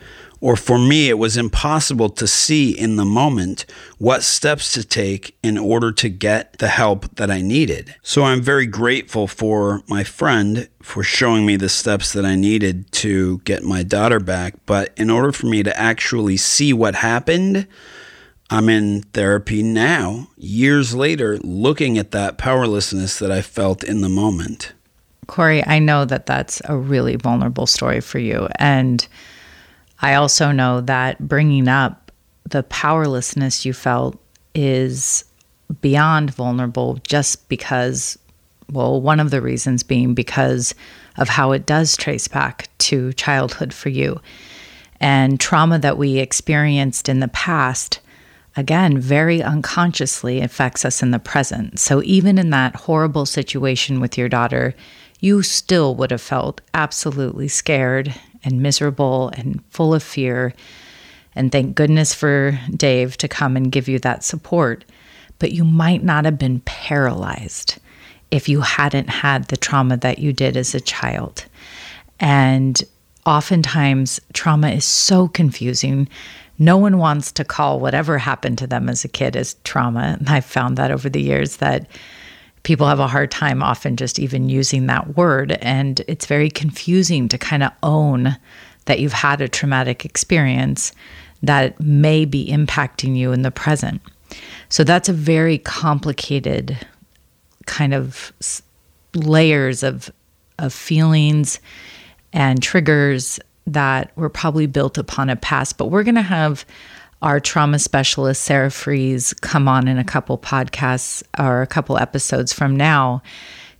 or 0.42 0.56
for 0.56 0.76
me, 0.76 1.08
it 1.08 1.18
was 1.18 1.36
impossible 1.36 2.10
to 2.10 2.26
see 2.26 2.76
in 2.76 2.96
the 2.96 3.04
moment 3.04 3.64
what 3.98 4.24
steps 4.24 4.72
to 4.72 4.82
take 4.82 5.36
in 5.40 5.56
order 5.56 5.92
to 5.92 6.08
get 6.08 6.58
the 6.58 6.66
help 6.66 7.14
that 7.14 7.30
I 7.30 7.40
needed. 7.40 7.94
So 8.02 8.24
I'm 8.24 8.42
very 8.42 8.66
grateful 8.66 9.28
for 9.28 9.84
my 9.86 10.02
friend 10.02 10.68
for 10.82 11.04
showing 11.04 11.46
me 11.46 11.54
the 11.54 11.68
steps 11.68 12.12
that 12.14 12.24
I 12.24 12.34
needed 12.34 12.90
to 12.90 13.38
get 13.44 13.62
my 13.62 13.84
daughter 13.84 14.18
back. 14.18 14.54
But 14.66 14.92
in 14.96 15.10
order 15.10 15.30
for 15.30 15.46
me 15.46 15.62
to 15.62 15.80
actually 15.80 16.38
see 16.38 16.72
what 16.72 16.96
happened, 16.96 17.68
I'm 18.50 18.68
in 18.68 19.02
therapy 19.12 19.62
now, 19.62 20.26
years 20.36 20.92
later, 20.92 21.38
looking 21.44 21.98
at 21.98 22.10
that 22.10 22.36
powerlessness 22.36 23.20
that 23.20 23.30
I 23.30 23.42
felt 23.42 23.84
in 23.84 24.00
the 24.00 24.08
moment. 24.08 24.72
Corey, 25.28 25.64
I 25.64 25.78
know 25.78 26.04
that 26.04 26.26
that's 26.26 26.60
a 26.64 26.76
really 26.76 27.14
vulnerable 27.14 27.68
story 27.68 28.00
for 28.00 28.18
you. 28.18 28.48
And 28.56 29.06
I 30.02 30.14
also 30.14 30.50
know 30.50 30.80
that 30.82 31.26
bringing 31.26 31.68
up 31.68 32.10
the 32.48 32.64
powerlessness 32.64 33.64
you 33.64 33.72
felt 33.72 34.20
is 34.54 35.24
beyond 35.80 36.34
vulnerable 36.34 36.98
just 37.06 37.48
because, 37.48 38.18
well, 38.70 39.00
one 39.00 39.20
of 39.20 39.30
the 39.30 39.40
reasons 39.40 39.82
being 39.82 40.12
because 40.12 40.74
of 41.16 41.28
how 41.28 41.52
it 41.52 41.66
does 41.66 41.96
trace 41.96 42.28
back 42.28 42.68
to 42.78 43.12
childhood 43.12 43.72
for 43.72 43.88
you. 43.88 44.20
And 45.00 45.38
trauma 45.40 45.78
that 45.78 45.98
we 45.98 46.18
experienced 46.18 47.08
in 47.08 47.20
the 47.20 47.28
past, 47.28 48.00
again, 48.56 48.98
very 48.98 49.42
unconsciously 49.42 50.40
affects 50.40 50.84
us 50.84 51.02
in 51.02 51.12
the 51.12 51.18
present. 51.18 51.78
So 51.78 52.02
even 52.02 52.38
in 52.38 52.50
that 52.50 52.76
horrible 52.76 53.26
situation 53.26 54.00
with 54.00 54.18
your 54.18 54.28
daughter, 54.28 54.74
you 55.20 55.42
still 55.42 55.94
would 55.94 56.10
have 56.10 56.20
felt 56.20 56.60
absolutely 56.74 57.48
scared 57.48 58.14
and 58.44 58.60
miserable 58.60 59.30
and 59.36 59.62
full 59.70 59.94
of 59.94 60.02
fear. 60.02 60.52
And 61.34 61.50
thank 61.50 61.74
goodness 61.74 62.12
for 62.12 62.58
Dave 62.76 63.16
to 63.18 63.28
come 63.28 63.56
and 63.56 63.72
give 63.72 63.88
you 63.88 63.98
that 64.00 64.24
support. 64.24 64.84
but 65.42 65.50
you 65.50 65.64
might 65.64 66.04
not 66.04 66.24
have 66.24 66.38
been 66.38 66.60
paralyzed 66.60 67.80
if 68.30 68.48
you 68.48 68.60
hadn't 68.60 69.08
had 69.10 69.48
the 69.48 69.56
trauma 69.56 69.96
that 69.96 70.20
you 70.20 70.32
did 70.32 70.56
as 70.56 70.72
a 70.72 70.80
child. 70.80 71.46
And 72.20 72.80
oftentimes, 73.26 74.20
trauma 74.34 74.68
is 74.68 74.84
so 74.84 75.26
confusing. 75.26 76.08
No 76.60 76.76
one 76.76 76.96
wants 76.96 77.32
to 77.32 77.44
call 77.44 77.80
whatever 77.80 78.18
happened 78.18 78.56
to 78.58 78.68
them 78.68 78.88
as 78.88 79.04
a 79.04 79.08
kid 79.08 79.34
as 79.34 79.56
trauma. 79.64 80.16
And 80.20 80.28
I've 80.28 80.44
found 80.44 80.78
that 80.78 80.92
over 80.92 81.08
the 81.08 81.20
years 81.20 81.56
that 81.56 81.88
people 82.62 82.86
have 82.86 83.00
a 83.00 83.06
hard 83.06 83.30
time 83.30 83.62
often 83.62 83.96
just 83.96 84.18
even 84.18 84.48
using 84.48 84.86
that 84.86 85.16
word. 85.16 85.52
And 85.60 86.00
it's 86.06 86.26
very 86.26 86.50
confusing 86.50 87.28
to 87.28 87.38
kind 87.38 87.62
of 87.62 87.72
own 87.82 88.36
that 88.84 89.00
you've 89.00 89.12
had 89.12 89.40
a 89.40 89.48
traumatic 89.48 90.04
experience 90.04 90.92
that 91.42 91.78
may 91.80 92.24
be 92.24 92.48
impacting 92.48 93.16
you 93.16 93.32
in 93.32 93.42
the 93.42 93.50
present. 93.50 94.00
So 94.68 94.84
that's 94.84 95.08
a 95.08 95.12
very 95.12 95.58
complicated 95.58 96.78
kind 97.66 97.94
of 97.94 98.32
layers 99.14 99.82
of 99.82 100.10
of 100.58 100.72
feelings 100.72 101.60
and 102.32 102.62
triggers 102.62 103.40
that 103.66 104.16
were 104.16 104.28
probably 104.28 104.66
built 104.66 104.98
upon 104.98 105.28
a 105.28 105.36
past. 105.36 105.78
But 105.78 105.86
we're 105.86 106.02
going 106.02 106.14
to 106.14 106.22
have 106.22 106.64
our 107.22 107.38
trauma 107.40 107.78
specialist, 107.78 108.42
Sarah 108.42 108.70
Fries, 108.70 109.32
come 109.40 109.68
on 109.68 109.86
in 109.86 109.96
a 109.96 110.04
couple 110.04 110.36
podcasts 110.36 111.22
or 111.38 111.62
a 111.62 111.66
couple 111.66 111.96
episodes 111.96 112.52
from 112.52 112.76
now 112.76 113.22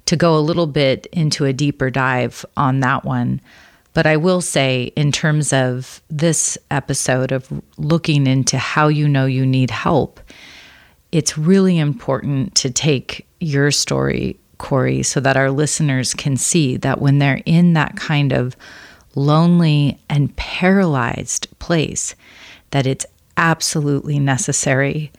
to 0.07 0.17
go 0.17 0.37
a 0.37 0.41
little 0.41 0.67
bit 0.69 1.07
into 1.13 1.45
a 1.45 1.53
deeper 1.53 1.91
dive 1.91 2.45
on 2.57 2.81
that 2.81 3.05
one. 3.05 3.41
But 3.95 4.07
I 4.07 4.17
will 4.17 4.41
say, 4.41 4.93
in 4.97 5.13
terms 5.13 5.53
of 5.53 6.01
this 6.09 6.57
episode 6.71 7.31
of 7.31 7.53
looking 7.77 8.27
into 8.27 8.57
how 8.57 8.89
you 8.89 9.07
know 9.07 9.27
you 9.27 9.45
need 9.45 9.71
help, 9.71 10.21
it's 11.11 11.37
really 11.37 11.79
important 11.79 12.55
to 12.55 12.71
take 12.71 13.27
your 13.39 13.71
story, 13.71 14.39
Corey, 14.57 15.03
so 15.03 15.21
that 15.21 15.37
our 15.37 15.51
listeners 15.51 16.15
can 16.15 16.37
see 16.37 16.77
that 16.79 17.01
when 17.01 17.19
they're 17.19 17.43
in 17.45 17.75
that 17.75 17.97
kind 17.97 18.33
of 18.33 18.57
lonely 19.15 20.01
and 20.09 20.35
paralyzed 20.37 21.47
place, 21.59 22.15
that 22.71 22.87
it's 22.87 23.05
absolutely 23.37 24.19
necessary 24.19 25.13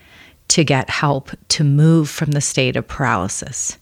to 0.49 0.63
get 0.63 0.89
help 0.89 1.31
to 1.49 1.63
move 1.63 2.09
from 2.09 2.31
the 2.31 2.41
state 2.41 2.75
of 2.75 2.87
paralysis. 2.87 3.77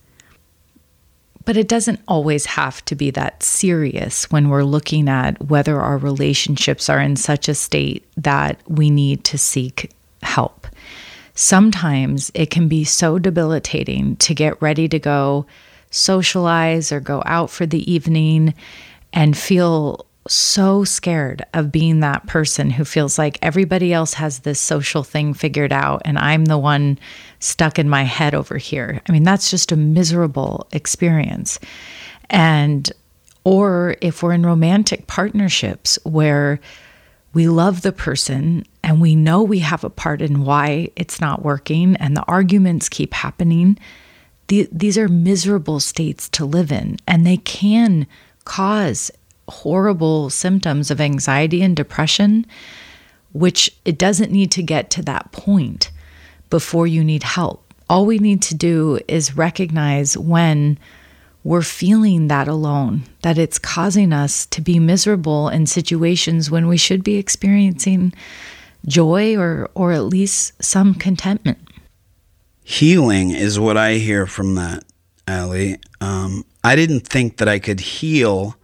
But 1.44 1.56
it 1.56 1.68
doesn't 1.68 2.00
always 2.06 2.46
have 2.46 2.84
to 2.84 2.94
be 2.94 3.10
that 3.10 3.42
serious 3.42 4.30
when 4.30 4.48
we're 4.48 4.62
looking 4.62 5.08
at 5.08 5.48
whether 5.48 5.80
our 5.80 5.98
relationships 5.98 6.88
are 6.88 7.00
in 7.00 7.16
such 7.16 7.48
a 7.48 7.54
state 7.54 8.06
that 8.16 8.60
we 8.68 8.90
need 8.90 9.24
to 9.24 9.38
seek 9.38 9.90
help. 10.22 10.66
Sometimes 11.34 12.30
it 12.34 12.50
can 12.50 12.68
be 12.68 12.84
so 12.84 13.18
debilitating 13.18 14.16
to 14.16 14.34
get 14.34 14.60
ready 14.62 14.88
to 14.88 14.98
go 14.98 15.46
socialize 15.90 16.92
or 16.92 17.00
go 17.00 17.22
out 17.26 17.50
for 17.50 17.66
the 17.66 17.90
evening 17.90 18.54
and 19.12 19.36
feel 19.36 20.06
so 20.28 20.84
scared 20.84 21.44
of 21.52 21.72
being 21.72 22.00
that 22.00 22.26
person 22.26 22.70
who 22.70 22.84
feels 22.84 23.18
like 23.18 23.38
everybody 23.42 23.92
else 23.92 24.14
has 24.14 24.40
this 24.40 24.60
social 24.60 25.02
thing 25.02 25.34
figured 25.34 25.72
out 25.72 26.02
and 26.04 26.18
I'm 26.18 26.44
the 26.44 26.58
one 26.58 26.98
stuck 27.40 27.78
in 27.78 27.88
my 27.88 28.04
head 28.04 28.34
over 28.34 28.56
here. 28.56 29.00
I 29.08 29.12
mean, 29.12 29.24
that's 29.24 29.50
just 29.50 29.72
a 29.72 29.76
miserable 29.76 30.68
experience. 30.72 31.58
And, 32.30 32.90
or 33.44 33.96
if 34.00 34.22
we're 34.22 34.32
in 34.32 34.46
romantic 34.46 35.08
partnerships 35.08 35.98
where 36.04 36.60
we 37.34 37.48
love 37.48 37.82
the 37.82 37.92
person 37.92 38.64
and 38.84 39.00
we 39.00 39.16
know 39.16 39.42
we 39.42 39.58
have 39.60 39.82
a 39.82 39.90
part 39.90 40.22
in 40.22 40.44
why 40.44 40.90
it's 40.94 41.20
not 41.20 41.42
working 41.42 41.96
and 41.96 42.16
the 42.16 42.24
arguments 42.24 42.88
keep 42.88 43.12
happening, 43.12 43.76
the, 44.46 44.68
these 44.70 44.96
are 44.96 45.08
miserable 45.08 45.80
states 45.80 46.28
to 46.28 46.44
live 46.44 46.70
in 46.70 46.98
and 47.08 47.26
they 47.26 47.38
can 47.38 48.06
cause 48.44 49.10
horrible 49.48 50.30
symptoms 50.30 50.90
of 50.90 51.00
anxiety 51.00 51.62
and 51.62 51.76
depression, 51.76 52.46
which 53.32 53.74
it 53.84 53.98
doesn't 53.98 54.30
need 54.30 54.50
to 54.52 54.62
get 54.62 54.90
to 54.90 55.02
that 55.02 55.32
point 55.32 55.90
before 56.50 56.86
you 56.86 57.02
need 57.02 57.22
help. 57.22 57.72
All 57.88 58.06
we 58.06 58.18
need 58.18 58.42
to 58.42 58.54
do 58.54 58.98
is 59.08 59.36
recognize 59.36 60.16
when 60.16 60.78
we're 61.44 61.62
feeling 61.62 62.28
that 62.28 62.46
alone, 62.46 63.02
that 63.22 63.38
it's 63.38 63.58
causing 63.58 64.12
us 64.12 64.46
to 64.46 64.60
be 64.60 64.78
miserable 64.78 65.48
in 65.48 65.66
situations 65.66 66.50
when 66.50 66.68
we 66.68 66.76
should 66.76 67.02
be 67.02 67.16
experiencing 67.16 68.12
joy 68.86 69.36
or, 69.36 69.68
or 69.74 69.92
at 69.92 70.04
least 70.04 70.62
some 70.62 70.94
contentment. 70.94 71.58
Healing 72.64 73.30
is 73.30 73.58
what 73.58 73.76
I 73.76 73.94
hear 73.94 74.26
from 74.26 74.54
that, 74.54 74.84
Allie. 75.26 75.78
Um, 76.00 76.44
I 76.62 76.76
didn't 76.76 77.00
think 77.00 77.38
that 77.38 77.48
I 77.48 77.58
could 77.58 77.80
heal 77.80 78.56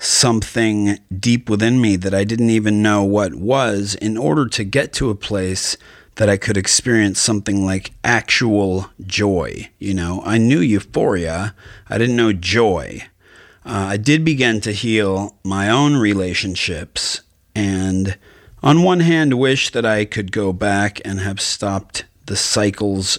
something 0.00 0.98
deep 1.16 1.50
within 1.50 1.80
me 1.80 1.94
that 1.94 2.14
I 2.14 2.24
didn't 2.24 2.50
even 2.50 2.82
know 2.82 3.04
what 3.04 3.34
was 3.34 3.94
in 3.94 4.16
order 4.16 4.48
to 4.48 4.64
get 4.64 4.92
to 4.94 5.10
a 5.10 5.14
place 5.14 5.76
that 6.16 6.28
I 6.28 6.38
could 6.38 6.56
experience 6.56 7.20
something 7.20 7.64
like 7.64 7.92
actual 8.02 8.90
joy. 9.06 9.68
You 9.78 9.94
know, 9.94 10.22
I 10.24 10.38
knew 10.38 10.60
euphoria, 10.60 11.54
I 11.88 11.98
didn't 11.98 12.16
know 12.16 12.32
joy. 12.32 13.02
Uh, 13.64 13.88
I 13.90 13.96
did 13.98 14.24
begin 14.24 14.62
to 14.62 14.72
heal 14.72 15.36
my 15.44 15.68
own 15.68 15.96
relationships, 15.96 17.20
and 17.54 18.16
on 18.62 18.82
one 18.82 19.00
hand, 19.00 19.38
wish 19.38 19.70
that 19.72 19.84
I 19.84 20.06
could 20.06 20.32
go 20.32 20.52
back 20.52 21.00
and 21.04 21.20
have 21.20 21.40
stopped 21.40 22.04
the 22.24 22.36
cycles 22.36 23.18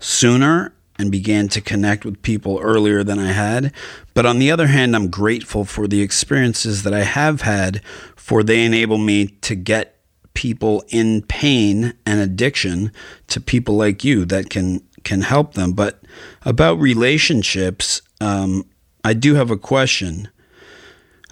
sooner 0.00 0.72
and 0.98 1.12
began 1.12 1.48
to 1.48 1.60
connect 1.60 2.04
with 2.04 2.22
people 2.22 2.58
earlier 2.60 3.04
than 3.04 3.18
I 3.18 3.32
had. 3.32 3.72
But 4.14 4.26
on 4.26 4.38
the 4.38 4.50
other 4.50 4.66
hand, 4.66 4.96
I'm 4.96 5.08
grateful 5.08 5.64
for 5.64 5.86
the 5.86 6.02
experiences 6.02 6.82
that 6.82 6.92
I 6.92 7.04
have 7.04 7.42
had, 7.42 7.82
for 8.16 8.42
they 8.42 8.64
enable 8.64 8.98
me 8.98 9.28
to 9.42 9.54
get 9.54 9.98
people 10.34 10.84
in 10.88 11.22
pain 11.22 11.94
and 12.06 12.20
addiction 12.20 12.92
to 13.28 13.40
people 13.40 13.76
like 13.76 14.04
you 14.04 14.24
that 14.24 14.50
can 14.50 14.82
can 15.04 15.22
help 15.22 15.54
them. 15.54 15.72
But 15.72 16.02
about 16.42 16.78
relationships, 16.78 18.02
um, 18.20 18.64
I 19.04 19.14
do 19.14 19.34
have 19.36 19.50
a 19.50 19.56
question. 19.56 20.28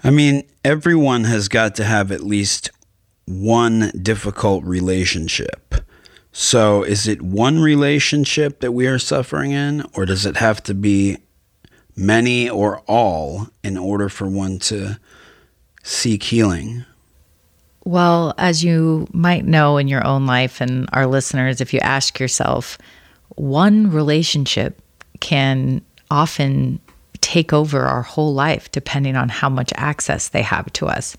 I 0.03 0.09
mean, 0.09 0.43
everyone 0.63 1.25
has 1.25 1.47
got 1.47 1.75
to 1.75 1.83
have 1.83 2.11
at 2.11 2.21
least 2.21 2.69
one 3.25 3.91
difficult 4.01 4.63
relationship. 4.63 5.75
So, 6.39 6.83
is 6.83 7.07
it 7.07 7.23
one 7.23 7.57
relationship 7.59 8.59
that 8.59 8.71
we 8.71 8.85
are 8.85 8.99
suffering 8.99 9.53
in, 9.53 9.83
or 9.95 10.05
does 10.05 10.23
it 10.23 10.37
have 10.37 10.61
to 10.65 10.75
be 10.75 11.17
many 11.95 12.47
or 12.47 12.81
all 12.81 13.47
in 13.63 13.75
order 13.75 14.07
for 14.07 14.27
one 14.27 14.59
to 14.59 14.99
seek 15.81 16.21
healing? 16.21 16.85
Well, 17.85 18.35
as 18.37 18.63
you 18.63 19.07
might 19.13 19.45
know 19.45 19.77
in 19.77 19.87
your 19.87 20.05
own 20.05 20.27
life, 20.27 20.61
and 20.61 20.87
our 20.93 21.07
listeners, 21.07 21.59
if 21.59 21.73
you 21.73 21.79
ask 21.79 22.19
yourself, 22.19 22.77
one 23.29 23.89
relationship 23.89 24.79
can 25.19 25.81
often 26.11 26.79
take 27.19 27.51
over 27.51 27.81
our 27.81 28.03
whole 28.03 28.35
life 28.35 28.71
depending 28.71 29.15
on 29.15 29.29
how 29.29 29.49
much 29.49 29.73
access 29.75 30.27
they 30.27 30.43
have 30.43 30.71
to 30.73 30.85
us. 30.85 31.17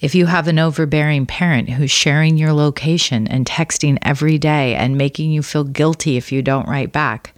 If 0.00 0.14
you 0.14 0.26
have 0.26 0.48
an 0.48 0.58
overbearing 0.58 1.26
parent 1.26 1.68
who's 1.68 1.90
sharing 1.90 2.38
your 2.38 2.52
location 2.52 3.26
and 3.28 3.44
texting 3.44 3.98
every 4.02 4.38
day 4.38 4.74
and 4.74 4.96
making 4.96 5.30
you 5.30 5.42
feel 5.42 5.64
guilty 5.64 6.16
if 6.16 6.32
you 6.32 6.40
don't 6.40 6.68
write 6.68 6.90
back, 6.90 7.34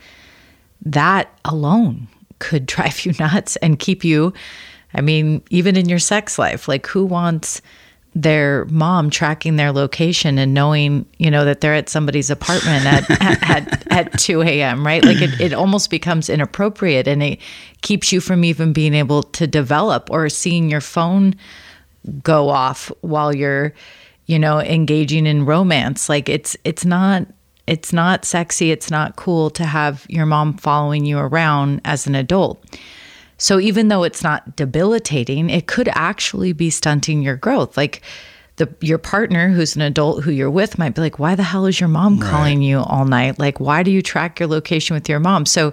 that 0.84 1.28
alone 1.44 2.06
could 2.38 2.66
drive 2.74 3.04
you 3.04 3.12
nuts 3.18 3.56
and 3.56 3.78
keep 3.78 4.04
you, 4.04 4.32
I 4.94 5.00
mean, 5.00 5.42
even 5.50 5.76
in 5.76 5.88
your 5.88 5.98
sex 5.98 6.38
life. 6.38 6.68
Like, 6.68 6.86
who 6.86 7.04
wants 7.04 7.62
their 8.14 8.66
mom 8.66 9.08
tracking 9.08 9.56
their 9.56 9.72
location 9.72 10.38
and 10.38 10.52
knowing, 10.52 11.06
you 11.18 11.30
know, 11.30 11.46
that 11.46 11.62
they're 11.62 11.74
at 11.74 11.88
somebody's 11.88 12.28
apartment 12.28 12.84
at, 12.84 13.10
at, 13.22 13.50
at, 13.50 13.92
at 13.92 14.18
2 14.18 14.42
a.m., 14.42 14.86
right? 14.86 15.02
Like, 15.02 15.22
it, 15.22 15.40
it 15.40 15.52
almost 15.54 15.88
becomes 15.88 16.28
inappropriate 16.28 17.08
and 17.08 17.22
it 17.22 17.40
keeps 17.80 18.12
you 18.12 18.20
from 18.20 18.44
even 18.44 18.72
being 18.72 18.94
able 18.94 19.22
to 19.22 19.46
develop 19.46 20.10
or 20.10 20.28
seeing 20.28 20.70
your 20.70 20.82
phone 20.82 21.34
go 22.22 22.48
off 22.48 22.90
while 23.00 23.34
you're 23.34 23.72
you 24.26 24.38
know 24.38 24.60
engaging 24.60 25.26
in 25.26 25.44
romance. 25.44 26.08
Like 26.08 26.28
it's 26.28 26.56
it's 26.64 26.84
not 26.84 27.26
it's 27.66 27.92
not 27.92 28.24
sexy. 28.24 28.70
It's 28.70 28.90
not 28.90 29.16
cool 29.16 29.50
to 29.50 29.64
have 29.64 30.06
your 30.08 30.26
mom 30.26 30.56
following 30.56 31.04
you 31.04 31.18
around 31.18 31.80
as 31.84 32.06
an 32.06 32.14
adult. 32.14 32.64
So 33.38 33.58
even 33.58 33.88
though 33.88 34.04
it's 34.04 34.22
not 34.22 34.56
debilitating 34.56 35.50
it 35.50 35.66
could 35.66 35.88
actually 35.92 36.52
be 36.52 36.70
stunting 36.70 37.22
your 37.22 37.36
growth. 37.36 37.76
Like 37.76 38.02
the 38.56 38.72
your 38.80 38.98
partner 38.98 39.48
who's 39.48 39.76
an 39.76 39.82
adult 39.82 40.22
who 40.22 40.30
you're 40.30 40.50
with 40.50 40.78
might 40.78 40.94
be 40.94 41.00
like 41.00 41.18
why 41.18 41.34
the 41.34 41.42
hell 41.42 41.66
is 41.66 41.80
your 41.80 41.88
mom 41.88 42.18
right. 42.18 42.30
calling 42.30 42.62
you 42.62 42.80
all 42.80 43.04
night? 43.04 43.38
Like 43.38 43.60
why 43.60 43.82
do 43.82 43.90
you 43.90 44.02
track 44.02 44.40
your 44.40 44.48
location 44.48 44.94
with 44.94 45.08
your 45.08 45.20
mom? 45.20 45.46
So 45.46 45.72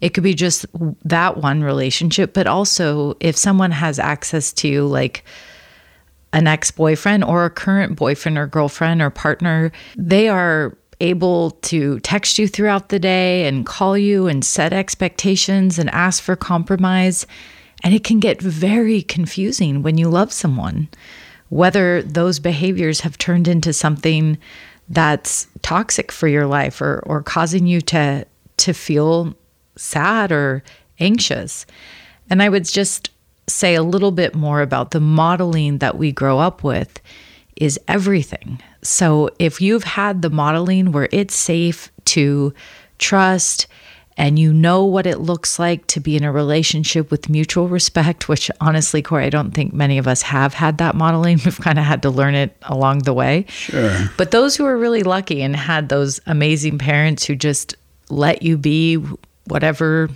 it 0.00 0.10
could 0.10 0.24
be 0.24 0.34
just 0.34 0.66
that 1.04 1.38
one 1.38 1.62
relationship. 1.62 2.32
But 2.32 2.46
also 2.46 3.16
if 3.20 3.36
someone 3.36 3.70
has 3.70 3.98
access 3.98 4.52
to 4.54 4.86
like 4.86 5.24
an 6.32 6.46
ex 6.46 6.70
boyfriend 6.70 7.24
or 7.24 7.44
a 7.44 7.50
current 7.50 7.96
boyfriend 7.96 8.38
or 8.38 8.46
girlfriend 8.46 9.00
or 9.00 9.10
partner, 9.10 9.72
they 9.96 10.28
are 10.28 10.76
able 11.00 11.52
to 11.52 12.00
text 12.00 12.38
you 12.38 12.48
throughout 12.48 12.88
the 12.88 12.98
day 12.98 13.46
and 13.46 13.66
call 13.66 13.96
you 13.96 14.26
and 14.26 14.44
set 14.44 14.72
expectations 14.72 15.78
and 15.78 15.88
ask 15.90 16.22
for 16.22 16.36
compromise. 16.36 17.26
And 17.84 17.94
it 17.94 18.02
can 18.02 18.18
get 18.18 18.42
very 18.42 19.02
confusing 19.02 19.82
when 19.82 19.96
you 19.98 20.08
love 20.08 20.32
someone, 20.32 20.88
whether 21.50 22.02
those 22.02 22.40
behaviors 22.40 23.00
have 23.00 23.16
turned 23.16 23.46
into 23.46 23.72
something 23.72 24.38
that's 24.88 25.46
toxic 25.62 26.10
for 26.10 26.26
your 26.26 26.46
life 26.46 26.80
or, 26.80 27.02
or 27.06 27.22
causing 27.22 27.66
you 27.66 27.80
to, 27.82 28.26
to 28.56 28.72
feel 28.72 29.36
sad 29.76 30.32
or 30.32 30.64
anxious. 30.98 31.64
And 32.28 32.42
I 32.42 32.48
would 32.48 32.64
just 32.64 33.10
say 33.48 33.74
a 33.74 33.82
little 33.82 34.12
bit 34.12 34.34
more 34.34 34.62
about 34.62 34.90
the 34.90 35.00
modeling 35.00 35.78
that 35.78 35.96
we 35.98 36.12
grow 36.12 36.38
up 36.38 36.62
with 36.62 37.00
is 37.56 37.78
everything. 37.88 38.60
So 38.82 39.30
if 39.38 39.60
you've 39.60 39.84
had 39.84 40.22
the 40.22 40.30
modeling 40.30 40.92
where 40.92 41.08
it's 41.10 41.34
safe 41.34 41.90
to 42.06 42.54
trust 42.98 43.66
and 44.16 44.38
you 44.38 44.52
know 44.52 44.84
what 44.84 45.06
it 45.06 45.20
looks 45.20 45.58
like 45.58 45.86
to 45.86 46.00
be 46.00 46.16
in 46.16 46.24
a 46.24 46.32
relationship 46.32 47.10
with 47.10 47.28
mutual 47.28 47.68
respect, 47.68 48.28
which 48.28 48.50
honestly, 48.60 49.00
Corey, 49.00 49.26
I 49.26 49.30
don't 49.30 49.52
think 49.52 49.72
many 49.72 49.96
of 49.96 50.08
us 50.08 50.22
have 50.22 50.54
had 50.54 50.78
that 50.78 50.96
modeling. 50.96 51.40
We've 51.44 51.60
kind 51.60 51.78
of 51.78 51.84
had 51.84 52.02
to 52.02 52.10
learn 52.10 52.34
it 52.34 52.56
along 52.62 53.00
the 53.00 53.14
way. 53.14 53.46
Sure. 53.48 54.08
But 54.16 54.32
those 54.32 54.56
who 54.56 54.66
are 54.66 54.76
really 54.76 55.04
lucky 55.04 55.40
and 55.40 55.54
had 55.54 55.88
those 55.88 56.20
amazing 56.26 56.78
parents 56.78 57.24
who 57.24 57.36
just 57.36 57.76
let 58.10 58.42
you 58.42 58.58
be 58.58 58.96
whatever 59.46 60.10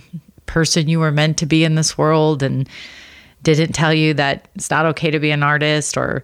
person 0.45 0.89
you 0.89 0.99
were 0.99 1.11
meant 1.11 1.37
to 1.37 1.45
be 1.45 1.63
in 1.63 1.75
this 1.75 1.97
world 1.97 2.43
and 2.43 2.67
didn't 3.43 3.73
tell 3.73 3.93
you 3.93 4.13
that 4.15 4.47
it's 4.55 4.69
not 4.69 4.85
okay 4.87 5.11
to 5.11 5.19
be 5.19 5.31
an 5.31 5.43
artist 5.43 5.97
or 5.97 6.23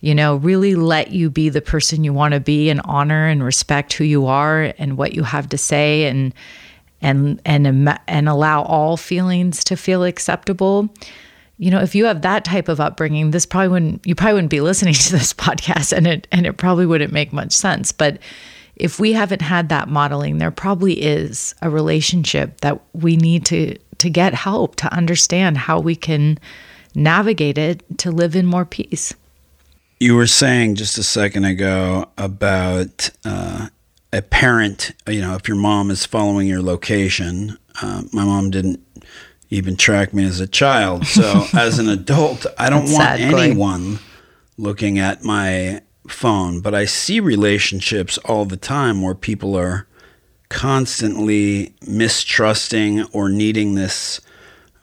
you 0.00 0.14
know 0.14 0.36
really 0.36 0.74
let 0.74 1.10
you 1.10 1.28
be 1.28 1.48
the 1.48 1.60
person 1.60 2.04
you 2.04 2.12
want 2.12 2.32
to 2.32 2.40
be 2.40 2.70
and 2.70 2.80
honor 2.84 3.26
and 3.26 3.42
respect 3.42 3.92
who 3.92 4.04
you 4.04 4.26
are 4.26 4.72
and 4.78 4.96
what 4.96 5.14
you 5.14 5.22
have 5.22 5.48
to 5.48 5.58
say 5.58 6.04
and 6.04 6.32
and 7.02 7.40
and 7.44 7.98
and 8.06 8.28
allow 8.28 8.62
all 8.62 8.96
feelings 8.96 9.64
to 9.64 9.76
feel 9.76 10.04
acceptable. 10.04 10.88
You 11.58 11.70
know 11.70 11.80
if 11.80 11.94
you 11.94 12.06
have 12.06 12.22
that 12.22 12.44
type 12.44 12.68
of 12.68 12.80
upbringing 12.80 13.32
this 13.32 13.44
probably 13.44 13.68
wouldn't 13.68 14.06
you 14.06 14.14
probably 14.14 14.34
wouldn't 14.34 14.50
be 14.50 14.60
listening 14.70 14.94
to 14.94 15.12
this 15.12 15.34
podcast 15.34 15.92
and 15.92 16.06
it 16.06 16.28
and 16.32 16.46
it 16.46 16.56
probably 16.56 16.86
wouldn't 16.86 17.12
make 17.12 17.32
much 17.32 17.52
sense. 17.52 17.92
But 17.92 18.18
if 18.76 18.98
we 18.98 19.12
haven't 19.12 19.42
had 19.42 19.68
that 19.68 19.88
modeling 19.88 20.38
there 20.38 20.50
probably 20.50 21.02
is 21.02 21.54
a 21.60 21.68
relationship 21.68 22.60
that 22.62 22.80
we 22.94 23.16
need 23.16 23.44
to 23.46 23.76
to 24.00 24.10
get 24.10 24.34
help 24.34 24.76
to 24.76 24.92
understand 24.92 25.56
how 25.56 25.78
we 25.80 25.94
can 25.94 26.38
navigate 26.94 27.58
it 27.58 27.82
to 27.98 28.10
live 28.10 28.34
in 28.34 28.46
more 28.46 28.64
peace. 28.64 29.14
You 29.98 30.16
were 30.16 30.26
saying 30.26 30.76
just 30.76 30.98
a 30.98 31.02
second 31.02 31.44
ago 31.44 32.08
about 32.16 33.10
uh, 33.24 33.68
a 34.12 34.22
parent, 34.22 34.92
you 35.06 35.20
know, 35.20 35.34
if 35.34 35.46
your 35.46 35.56
mom 35.56 35.90
is 35.90 36.06
following 36.06 36.48
your 36.48 36.62
location. 36.62 37.58
Uh, 37.82 38.02
my 38.12 38.24
mom 38.24 38.50
didn't 38.50 38.80
even 39.50 39.76
track 39.76 40.14
me 40.14 40.24
as 40.24 40.40
a 40.40 40.46
child. 40.46 41.06
So 41.06 41.44
as 41.54 41.78
an 41.78 41.88
adult, 41.88 42.46
I 42.58 42.70
don't 42.70 42.90
want 42.90 43.18
sad, 43.18 43.20
anyone 43.20 43.98
looking 44.56 44.98
at 44.98 45.22
my 45.22 45.82
phone, 46.08 46.60
but 46.60 46.74
I 46.74 46.84
see 46.86 47.20
relationships 47.20 48.18
all 48.18 48.44
the 48.44 48.56
time 48.56 49.02
where 49.02 49.14
people 49.14 49.56
are 49.56 49.86
constantly 50.50 51.72
mistrusting 51.86 53.08
or 53.12 53.30
needing 53.30 53.74
this 53.74 54.20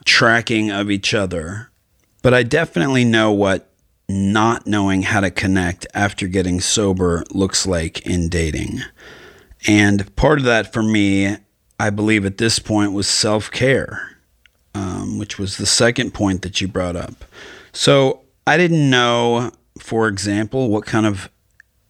tracking 0.04 0.72
of 0.72 0.90
each 0.90 1.14
other. 1.14 1.70
But 2.22 2.34
I 2.34 2.42
definitely 2.42 3.04
know 3.04 3.30
what 3.30 3.70
not 4.08 4.66
knowing 4.66 5.02
how 5.02 5.20
to 5.20 5.30
connect 5.30 5.86
after 5.94 6.26
getting 6.26 6.60
sober 6.60 7.22
looks 7.30 7.66
like 7.66 8.04
in 8.06 8.28
dating. 8.28 8.80
And 9.66 10.14
part 10.16 10.38
of 10.38 10.44
that 10.46 10.72
for 10.72 10.82
me, 10.82 11.36
I 11.78 11.90
believe 11.90 12.24
at 12.24 12.38
this 12.38 12.58
point, 12.58 12.92
was 12.92 13.06
self 13.06 13.50
care, 13.50 14.16
um, 14.74 15.18
which 15.18 15.38
was 15.38 15.58
the 15.58 15.66
second 15.66 16.14
point 16.14 16.42
that 16.42 16.60
you 16.60 16.68
brought 16.68 16.96
up. 16.96 17.24
So 17.72 18.22
I 18.46 18.56
didn't 18.56 18.88
know, 18.88 19.52
for 19.78 20.08
example, 20.08 20.70
what 20.70 20.86
kind 20.86 21.06
of 21.06 21.30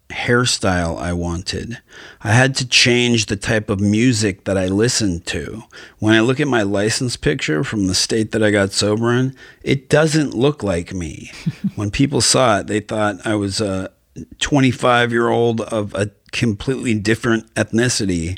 hairstyle 0.09 0.97
I 0.97 1.13
wanted. 1.13 1.79
I 2.21 2.31
had 2.31 2.55
to 2.55 2.67
change 2.67 3.27
the 3.27 3.35
type 3.35 3.69
of 3.69 3.79
music 3.79 4.45
that 4.45 4.57
I 4.57 4.67
listened 4.67 5.25
to. 5.27 5.63
When 5.99 6.13
I 6.13 6.19
look 6.21 6.39
at 6.39 6.47
my 6.47 6.63
license 6.63 7.15
picture 7.15 7.63
from 7.63 7.87
the 7.87 7.95
state 7.95 8.31
that 8.31 8.43
I 8.43 8.51
got 8.51 8.71
sober 8.71 9.13
in, 9.13 9.35
it 9.63 9.89
doesn't 9.89 10.33
look 10.33 10.63
like 10.63 10.93
me. 10.93 11.31
when 11.75 11.91
people 11.91 12.21
saw 12.21 12.59
it, 12.59 12.67
they 12.67 12.79
thought 12.79 13.25
I 13.25 13.35
was 13.35 13.61
a 13.61 13.91
25 14.39 15.11
year 15.11 15.29
old 15.29 15.61
of 15.61 15.93
a 15.93 16.09
completely 16.31 16.95
different 16.95 17.53
ethnicity. 17.53 18.37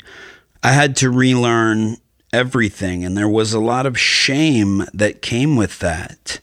I 0.62 0.72
had 0.72 0.94
to 0.96 1.10
relearn 1.10 1.96
everything, 2.32 3.04
and 3.04 3.16
there 3.16 3.28
was 3.28 3.52
a 3.52 3.60
lot 3.60 3.86
of 3.86 3.98
shame 3.98 4.84
that 4.94 5.22
came 5.22 5.56
with 5.56 5.78
that. 5.80 6.38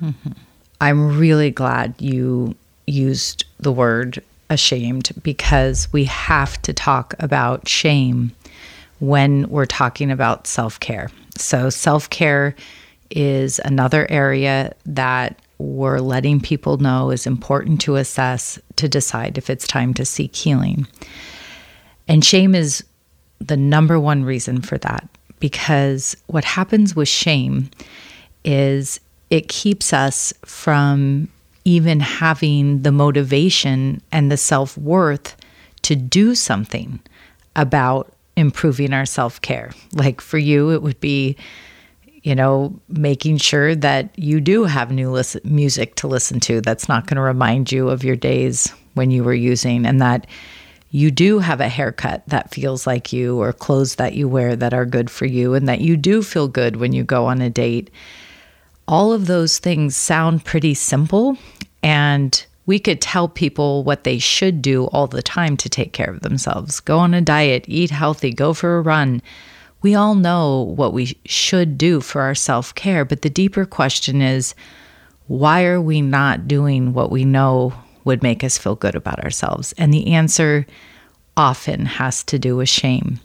Mm-hmm. 0.00 0.32
I'm 0.80 1.18
really 1.18 1.50
glad 1.50 1.94
you 1.98 2.56
used 2.86 3.44
the 3.58 3.72
word 3.72 4.22
ashamed 4.52 5.10
because 5.22 5.90
we 5.92 6.04
have 6.04 6.60
to 6.62 6.72
talk 6.72 7.14
about 7.18 7.66
shame 7.66 8.30
when 9.00 9.48
we're 9.48 9.66
talking 9.66 10.10
about 10.10 10.46
self 10.46 10.78
care. 10.78 11.10
So, 11.36 11.70
self 11.70 12.10
care 12.10 12.54
is 13.10 13.60
another 13.64 14.06
area 14.10 14.74
that 14.86 15.40
we're 15.58 16.00
letting 16.00 16.40
people 16.40 16.76
know 16.78 17.10
is 17.10 17.26
important 17.26 17.80
to 17.82 17.96
assess 17.96 18.58
to 18.76 18.88
decide 18.88 19.38
if 19.38 19.48
it's 19.48 19.66
time 19.66 19.94
to 19.94 20.04
seek 20.04 20.36
healing. 20.36 20.86
And 22.06 22.24
shame 22.24 22.54
is 22.54 22.84
the 23.40 23.56
number 23.56 23.98
one 23.98 24.24
reason 24.24 24.60
for 24.60 24.76
that 24.78 25.08
because 25.40 26.14
what 26.26 26.44
happens 26.44 26.94
with 26.94 27.08
shame 27.08 27.70
is 28.44 29.00
it 29.30 29.48
keeps 29.48 29.92
us 29.92 30.32
from 30.44 31.28
even 31.64 32.00
having 32.00 32.82
the 32.82 32.92
motivation 32.92 34.02
and 34.10 34.30
the 34.30 34.36
self 34.36 34.76
worth 34.76 35.36
to 35.82 35.96
do 35.96 36.34
something 36.34 37.00
about 37.56 38.12
improving 38.36 38.92
our 38.92 39.06
self 39.06 39.40
care. 39.40 39.72
Like 39.92 40.20
for 40.20 40.38
you, 40.38 40.70
it 40.70 40.82
would 40.82 41.00
be, 41.00 41.36
you 42.22 42.34
know, 42.34 42.78
making 42.88 43.38
sure 43.38 43.74
that 43.74 44.16
you 44.18 44.40
do 44.40 44.64
have 44.64 44.90
new 44.90 45.20
music 45.44 45.96
to 45.96 46.08
listen 46.08 46.40
to 46.40 46.60
that's 46.60 46.88
not 46.88 47.06
going 47.06 47.16
to 47.16 47.22
remind 47.22 47.70
you 47.70 47.88
of 47.88 48.04
your 48.04 48.16
days 48.16 48.72
when 48.94 49.10
you 49.10 49.24
were 49.24 49.34
using, 49.34 49.86
and 49.86 50.00
that 50.00 50.26
you 50.90 51.10
do 51.10 51.38
have 51.38 51.60
a 51.60 51.68
haircut 51.68 52.22
that 52.26 52.52
feels 52.52 52.86
like 52.86 53.12
you, 53.12 53.40
or 53.40 53.52
clothes 53.52 53.94
that 53.96 54.14
you 54.14 54.28
wear 54.28 54.54
that 54.54 54.74
are 54.74 54.84
good 54.84 55.10
for 55.10 55.26
you, 55.26 55.54
and 55.54 55.68
that 55.68 55.80
you 55.80 55.96
do 55.96 56.22
feel 56.22 56.48
good 56.48 56.76
when 56.76 56.92
you 56.92 57.02
go 57.02 57.26
on 57.26 57.40
a 57.40 57.50
date 57.50 57.90
all 58.88 59.12
of 59.12 59.26
those 59.26 59.58
things 59.58 59.96
sound 59.96 60.44
pretty 60.44 60.74
simple 60.74 61.36
and 61.82 62.46
we 62.66 62.78
could 62.78 63.00
tell 63.00 63.28
people 63.28 63.82
what 63.82 64.04
they 64.04 64.18
should 64.18 64.62
do 64.62 64.84
all 64.86 65.06
the 65.06 65.22
time 65.22 65.56
to 65.56 65.68
take 65.68 65.92
care 65.92 66.10
of 66.10 66.20
themselves. 66.20 66.78
Go 66.78 66.98
on 66.98 67.14
a 67.14 67.20
diet 67.20 67.64
eat 67.66 67.90
healthy 67.90 68.32
go 68.32 68.54
for 68.54 68.78
a 68.78 68.82
run. 68.82 69.20
We 69.82 69.94
all 69.94 70.14
know 70.14 70.62
what 70.76 70.92
we 70.92 71.18
should 71.24 71.76
do 71.76 72.00
for 72.00 72.22
our 72.22 72.34
self-care 72.34 73.04
but 73.04 73.22
the 73.22 73.30
deeper 73.30 73.66
question 73.66 74.22
is 74.22 74.54
why 75.26 75.64
are 75.64 75.80
we 75.80 76.00
not 76.02 76.46
doing 76.46 76.92
what 76.92 77.10
we 77.10 77.24
know 77.24 77.72
would 78.04 78.22
make 78.22 78.42
us 78.44 78.58
feel 78.58 78.74
good 78.74 78.94
about 78.94 79.22
ourselves? 79.22 79.72
And 79.78 79.94
the 79.94 80.12
answer 80.12 80.66
often 81.36 81.86
has 81.86 82.22
to 82.24 82.38
do 82.38 82.56
with 82.56 82.68
shame. 82.68 83.20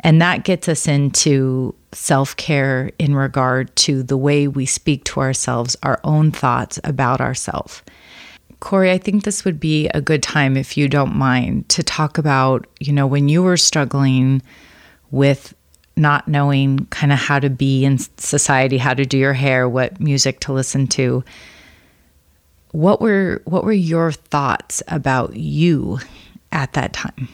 And 0.00 0.22
that 0.22 0.44
gets 0.44 0.68
us 0.68 0.86
into 0.86 1.74
self 1.92 2.36
care 2.36 2.90
in 2.98 3.14
regard 3.14 3.74
to 3.76 4.02
the 4.02 4.16
way 4.16 4.48
we 4.48 4.66
speak 4.66 5.04
to 5.04 5.20
ourselves, 5.20 5.76
our 5.82 6.00
own 6.04 6.30
thoughts 6.30 6.78
about 6.84 7.20
ourselves. 7.20 7.82
Corey, 8.60 8.90
I 8.90 8.98
think 8.98 9.22
this 9.22 9.44
would 9.44 9.60
be 9.60 9.88
a 9.94 10.00
good 10.00 10.22
time, 10.22 10.56
if 10.56 10.76
you 10.76 10.88
don't 10.88 11.14
mind, 11.14 11.68
to 11.70 11.82
talk 11.82 12.18
about, 12.18 12.66
you 12.80 12.92
know, 12.92 13.06
when 13.06 13.28
you 13.28 13.42
were 13.42 13.56
struggling 13.56 14.42
with 15.10 15.54
not 15.98 16.28
knowing 16.28 16.86
kind 16.86 17.12
of 17.12 17.18
how 17.18 17.38
to 17.38 17.50
be 17.50 17.84
in 17.84 17.98
society, 17.98 18.78
how 18.78 18.94
to 18.94 19.04
do 19.04 19.18
your 19.18 19.32
hair, 19.32 19.68
what 19.68 20.00
music 20.00 20.40
to 20.40 20.52
listen 20.52 20.86
to. 20.86 21.24
What 22.70 23.00
were 23.00 23.42
what 23.44 23.64
were 23.64 23.72
your 23.72 24.12
thoughts 24.12 24.82
about 24.88 25.36
you 25.36 25.98
at 26.52 26.74
that 26.74 26.92
time? 26.92 27.28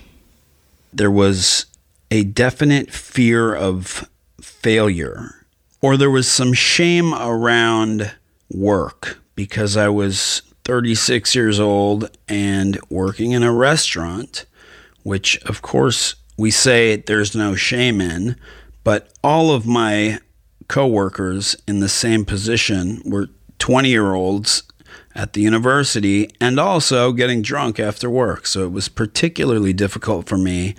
There 0.92 1.10
was 1.10 1.66
a 2.10 2.24
definite 2.24 2.90
fear 2.90 3.54
of 3.54 4.08
failure, 4.40 5.46
or 5.80 5.96
there 5.96 6.10
was 6.10 6.30
some 6.30 6.52
shame 6.52 7.12
around 7.14 8.12
work 8.50 9.18
because 9.34 9.76
I 9.76 9.88
was 9.88 10.42
36 10.64 11.34
years 11.34 11.60
old 11.60 12.10
and 12.28 12.78
working 12.88 13.32
in 13.32 13.42
a 13.42 13.52
restaurant, 13.52 14.46
which, 15.02 15.42
of 15.44 15.62
course, 15.62 16.14
we 16.36 16.50
say 16.50 16.96
there's 16.96 17.34
no 17.34 17.54
shame 17.54 18.00
in, 18.00 18.36
but 18.82 19.12
all 19.22 19.52
of 19.52 19.66
my 19.66 20.18
coworkers 20.68 21.56
in 21.68 21.80
the 21.80 21.88
same 21.88 22.24
position 22.24 23.02
were 23.04 23.28
20 23.58 23.88
year 23.88 24.14
olds 24.14 24.62
at 25.14 25.32
the 25.32 25.40
university 25.40 26.28
and 26.40 26.58
also 26.58 27.12
getting 27.12 27.42
drunk 27.42 27.78
after 27.78 28.10
work. 28.10 28.46
So 28.46 28.64
it 28.64 28.72
was 28.72 28.88
particularly 28.88 29.72
difficult 29.72 30.28
for 30.28 30.38
me 30.38 30.74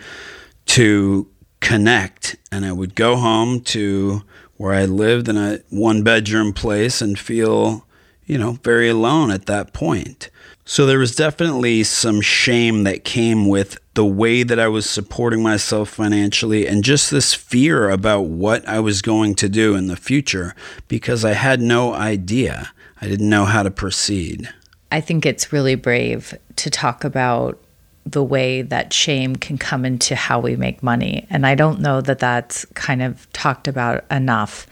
to 0.68 1.28
connect. 1.66 2.36
And 2.52 2.64
I 2.64 2.72
would 2.72 2.96
go 2.96 3.16
home 3.16 3.60
to 3.62 4.22
where 4.58 4.74
I 4.74 4.86
lived 4.86 5.28
in 5.28 5.36
a 5.36 5.60
one 5.70 6.04
bedroom 6.04 6.54
place 6.54 7.02
and 7.02 7.18
feel, 7.18 7.86
you 8.26 8.38
know, 8.38 8.54
very 8.64 8.88
alone 8.90 9.32
at 9.32 9.48
that 9.48 9.74
point. 9.74 10.30
So 10.64 10.86
there 10.86 11.00
was 11.00 11.16
definitely 11.16 11.84
some 11.84 12.22
shame 12.22 12.84
that 12.84 13.04
came 13.04 13.48
with 13.48 13.78
the 13.94 14.06
way 14.06 14.44
that 14.44 14.60
I 14.60 14.68
was 14.68 14.90
supporting 14.90 15.44
myself 15.44 15.90
financially 15.90 16.68
and 16.68 16.84
just 16.84 17.12
this 17.12 17.34
fear 17.34 17.90
about 17.90 18.22
what 18.22 18.68
I 18.68 18.80
was 18.80 19.02
going 19.02 19.36
to 19.36 19.50
do 19.50 19.76
in 19.76 19.88
the 19.88 19.96
future 19.96 20.56
because 20.88 21.24
I 21.26 21.34
had 21.34 21.62
no 21.62 21.94
idea. 21.94 22.72
I 23.02 23.08
didn't 23.08 23.30
know 23.30 23.46
how 23.46 23.64
to 23.64 23.72
proceed. 23.72 24.50
I 24.92 25.02
think 25.02 25.26
it's 25.26 25.52
really 25.54 25.76
brave 25.76 26.38
to 26.56 26.70
talk 26.70 27.04
about 27.04 27.60
the 28.06 28.24
way 28.24 28.62
that 28.62 28.94
shame 28.94 29.36
can 29.36 29.58
come 29.58 29.84
into 29.84 30.16
how 30.16 30.40
we 30.40 30.56
make 30.56 30.84
money. 30.84 31.26
And 31.30 31.46
I 31.46 31.56
don't 31.56 31.80
know 31.80 32.02
that 32.02 32.20
that's 32.20 32.66
kind 32.76 33.02
of 33.02 33.32
talked 33.34 33.68
about 33.68 34.06
enough. 34.12 34.68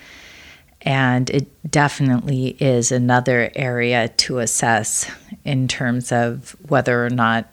And 0.84 1.30
it 1.30 1.48
definitely 1.70 2.58
is 2.60 2.92
another 2.92 3.52
area 3.56 4.10
to 4.10 4.40
assess 4.40 5.10
in 5.46 5.68
terms 5.68 6.12
of 6.12 6.56
whether 6.68 7.06
or 7.06 7.10
not 7.10 7.50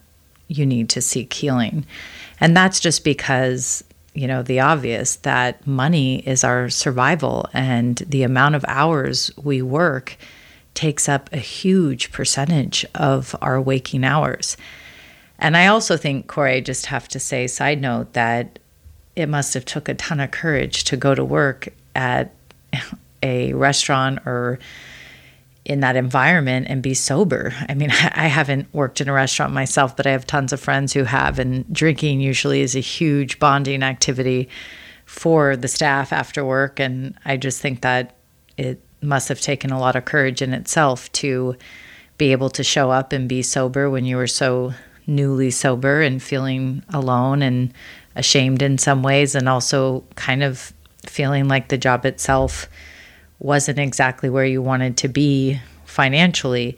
you 0.48 0.66
need 0.66 0.88
to 0.90 1.00
seek 1.00 1.32
healing. 1.32 1.86
And 2.40 2.56
that's 2.56 2.80
just 2.80 3.04
because, 3.04 3.84
you 4.14 4.26
know, 4.26 4.42
the 4.42 4.60
obvious 4.60 5.16
that 5.16 5.66
money 5.66 6.18
is 6.26 6.44
our 6.44 6.68
survival 6.68 7.48
and 7.54 7.96
the 7.98 8.24
amount 8.24 8.56
of 8.56 8.64
hours 8.66 9.30
we 9.40 9.62
work 9.62 10.16
takes 10.74 11.08
up 11.08 11.32
a 11.32 11.38
huge 11.38 12.10
percentage 12.12 12.84
of 12.94 13.36
our 13.40 13.60
waking 13.60 14.04
hours. 14.04 14.56
And 15.40 15.56
I 15.56 15.66
also 15.66 15.96
think, 15.96 16.26
Corey, 16.26 16.56
I 16.56 16.60
just 16.60 16.86
have 16.86 17.08
to 17.08 17.18
say, 17.18 17.46
side 17.46 17.80
note, 17.80 18.12
that 18.12 18.58
it 19.16 19.28
must 19.28 19.54
have 19.54 19.64
took 19.64 19.88
a 19.88 19.94
ton 19.94 20.20
of 20.20 20.30
courage 20.30 20.84
to 20.84 20.96
go 20.96 21.14
to 21.14 21.24
work 21.24 21.68
at 21.94 22.34
a 23.22 23.52
restaurant 23.54 24.20
or 24.26 24.58
in 25.64 25.80
that 25.80 25.96
environment 25.96 26.66
and 26.68 26.82
be 26.82 26.94
sober. 26.94 27.52
I 27.68 27.74
mean, 27.74 27.90
I 27.92 28.26
haven't 28.26 28.72
worked 28.74 29.00
in 29.00 29.08
a 29.08 29.12
restaurant 29.12 29.52
myself, 29.52 29.96
but 29.96 30.06
I 30.06 30.10
have 30.10 30.26
tons 30.26 30.52
of 30.52 30.60
friends 30.60 30.92
who 30.92 31.04
have, 31.04 31.38
and 31.38 31.70
drinking 31.72 32.20
usually 32.20 32.60
is 32.60 32.76
a 32.76 32.80
huge 32.80 33.38
bonding 33.38 33.82
activity 33.82 34.48
for 35.06 35.56
the 35.56 35.68
staff 35.68 36.12
after 36.12 36.44
work. 36.44 36.78
And 36.78 37.14
I 37.24 37.36
just 37.36 37.60
think 37.60 37.80
that 37.80 38.14
it 38.56 38.80
must 39.02 39.28
have 39.28 39.40
taken 39.40 39.70
a 39.70 39.80
lot 39.80 39.96
of 39.96 40.04
courage 40.04 40.42
in 40.42 40.52
itself 40.52 41.10
to 41.12 41.56
be 42.18 42.32
able 42.32 42.50
to 42.50 42.62
show 42.62 42.90
up 42.90 43.12
and 43.12 43.28
be 43.28 43.42
sober 43.42 43.88
when 43.88 44.04
you 44.04 44.16
were 44.16 44.26
so 44.26 44.74
newly 45.10 45.50
sober 45.50 46.00
and 46.00 46.22
feeling 46.22 46.82
alone 46.94 47.42
and 47.42 47.74
ashamed 48.16 48.62
in 48.62 48.78
some 48.78 49.02
ways, 49.02 49.34
and 49.34 49.48
also 49.48 50.04
kind 50.14 50.42
of 50.42 50.72
feeling 51.04 51.48
like 51.48 51.68
the 51.68 51.78
job 51.78 52.06
itself 52.06 52.68
wasn't 53.38 53.78
exactly 53.78 54.30
where 54.30 54.44
you 54.44 54.62
wanted 54.62 54.96
to 54.96 55.08
be 55.08 55.60
financially. 55.84 56.76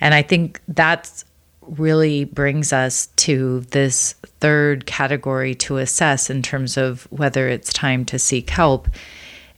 And 0.00 0.14
I 0.14 0.22
think 0.22 0.60
that 0.68 1.24
really 1.62 2.24
brings 2.24 2.72
us 2.72 3.06
to 3.16 3.60
this 3.70 4.14
third 4.40 4.84
category 4.86 5.54
to 5.54 5.78
assess 5.78 6.28
in 6.28 6.42
terms 6.42 6.76
of 6.76 7.06
whether 7.10 7.48
it's 7.48 7.72
time 7.72 8.04
to 8.06 8.18
seek 8.18 8.50
help. 8.50 8.88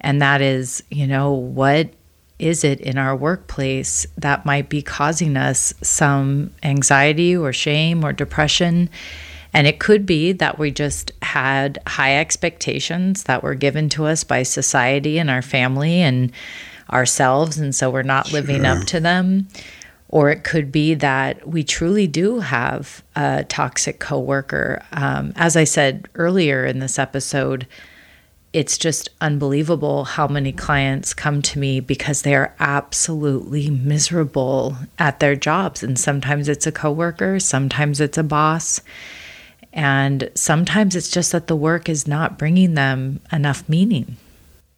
And 0.01 0.21
that 0.21 0.43
is, 0.43 0.83
you 0.91 1.07
know, 1.07 1.33
what 1.33 1.89
is 2.39 2.65
it 2.65 2.81
in 2.81 2.99
our 2.99 3.15
workplace 3.15 4.07
that 4.19 4.45
might 4.45 4.69
be 4.69 4.83
causing 4.83 5.37
us 5.37 5.73
some 5.83 6.53
anxiety 6.63 7.37
or 7.37 7.53
shame 7.53 8.05
or 8.05 8.13
depression? 8.13 8.91
And 9.53 9.69
it 9.69 9.79
could 9.79 10.05
be 10.05 10.33
that 10.33 10.59
we 10.59 10.73
just 10.73 11.13
had 11.23 11.79
high 11.87 12.19
expectations 12.19 13.25
that 13.25 13.45
were 13.45 13.55
given 13.55 13.89
to 13.91 14.07
us 14.07 14.25
by 14.25 14.43
society 14.43 15.19
and 15.19 15.31
our 15.31 15.43
family 15.43 16.01
and 16.01 16.33
ourselves. 16.91 17.57
And 17.57 17.73
so 17.73 17.89
we're 17.89 18.03
not 18.03 18.27
sure. 18.27 18.41
living 18.41 18.67
up 18.67 18.85
to 18.87 18.99
them. 18.99 19.49
Or 20.09 20.31
it 20.31 20.45
could 20.45 20.71
be 20.71 20.95
that 20.95 21.49
we 21.49 21.65
truly 21.65 22.07
do 22.07 22.41
have 22.41 23.03
a 23.17 23.45
toxic 23.45 24.01
coworker. 24.01 24.83
Um, 24.93 25.33
as 25.37 25.57
I 25.57 25.65
said 25.65 26.09
earlier 26.15 26.65
in 26.65 26.81
this 26.81 26.99
episode, 26.99 27.67
it's 28.55 28.79
just 28.79 29.09
unbelievable 29.21 30.05
how 30.05 30.29
many 30.29 30.53
clients 30.53 31.13
come 31.13 31.43
to 31.43 31.59
me 31.59 31.81
because 31.81 32.23
they 32.23 32.37
are 32.37 32.55
absolutely 32.61 33.69
miserable 33.69 34.77
at 34.97 35.19
their 35.19 35.35
jobs. 35.35 35.83
And 35.83 35.99
sometimes 35.99 36.49
it's 36.49 36.65
a 36.65 36.73
coworker, 36.73 37.41
sometimes 37.41 38.01
it's 38.01 38.17
a 38.17 38.23
boss. 38.23 38.81
And 39.73 40.31
sometimes 40.37 40.95
it's 40.95 41.11
just 41.11 41.33
that 41.33 41.49
the 41.49 41.57
work 41.57 41.89
is 41.89 42.07
not 42.07 42.39
bringing 42.39 42.75
them 42.75 43.21
enough 43.33 43.69
meaning. 43.69 44.17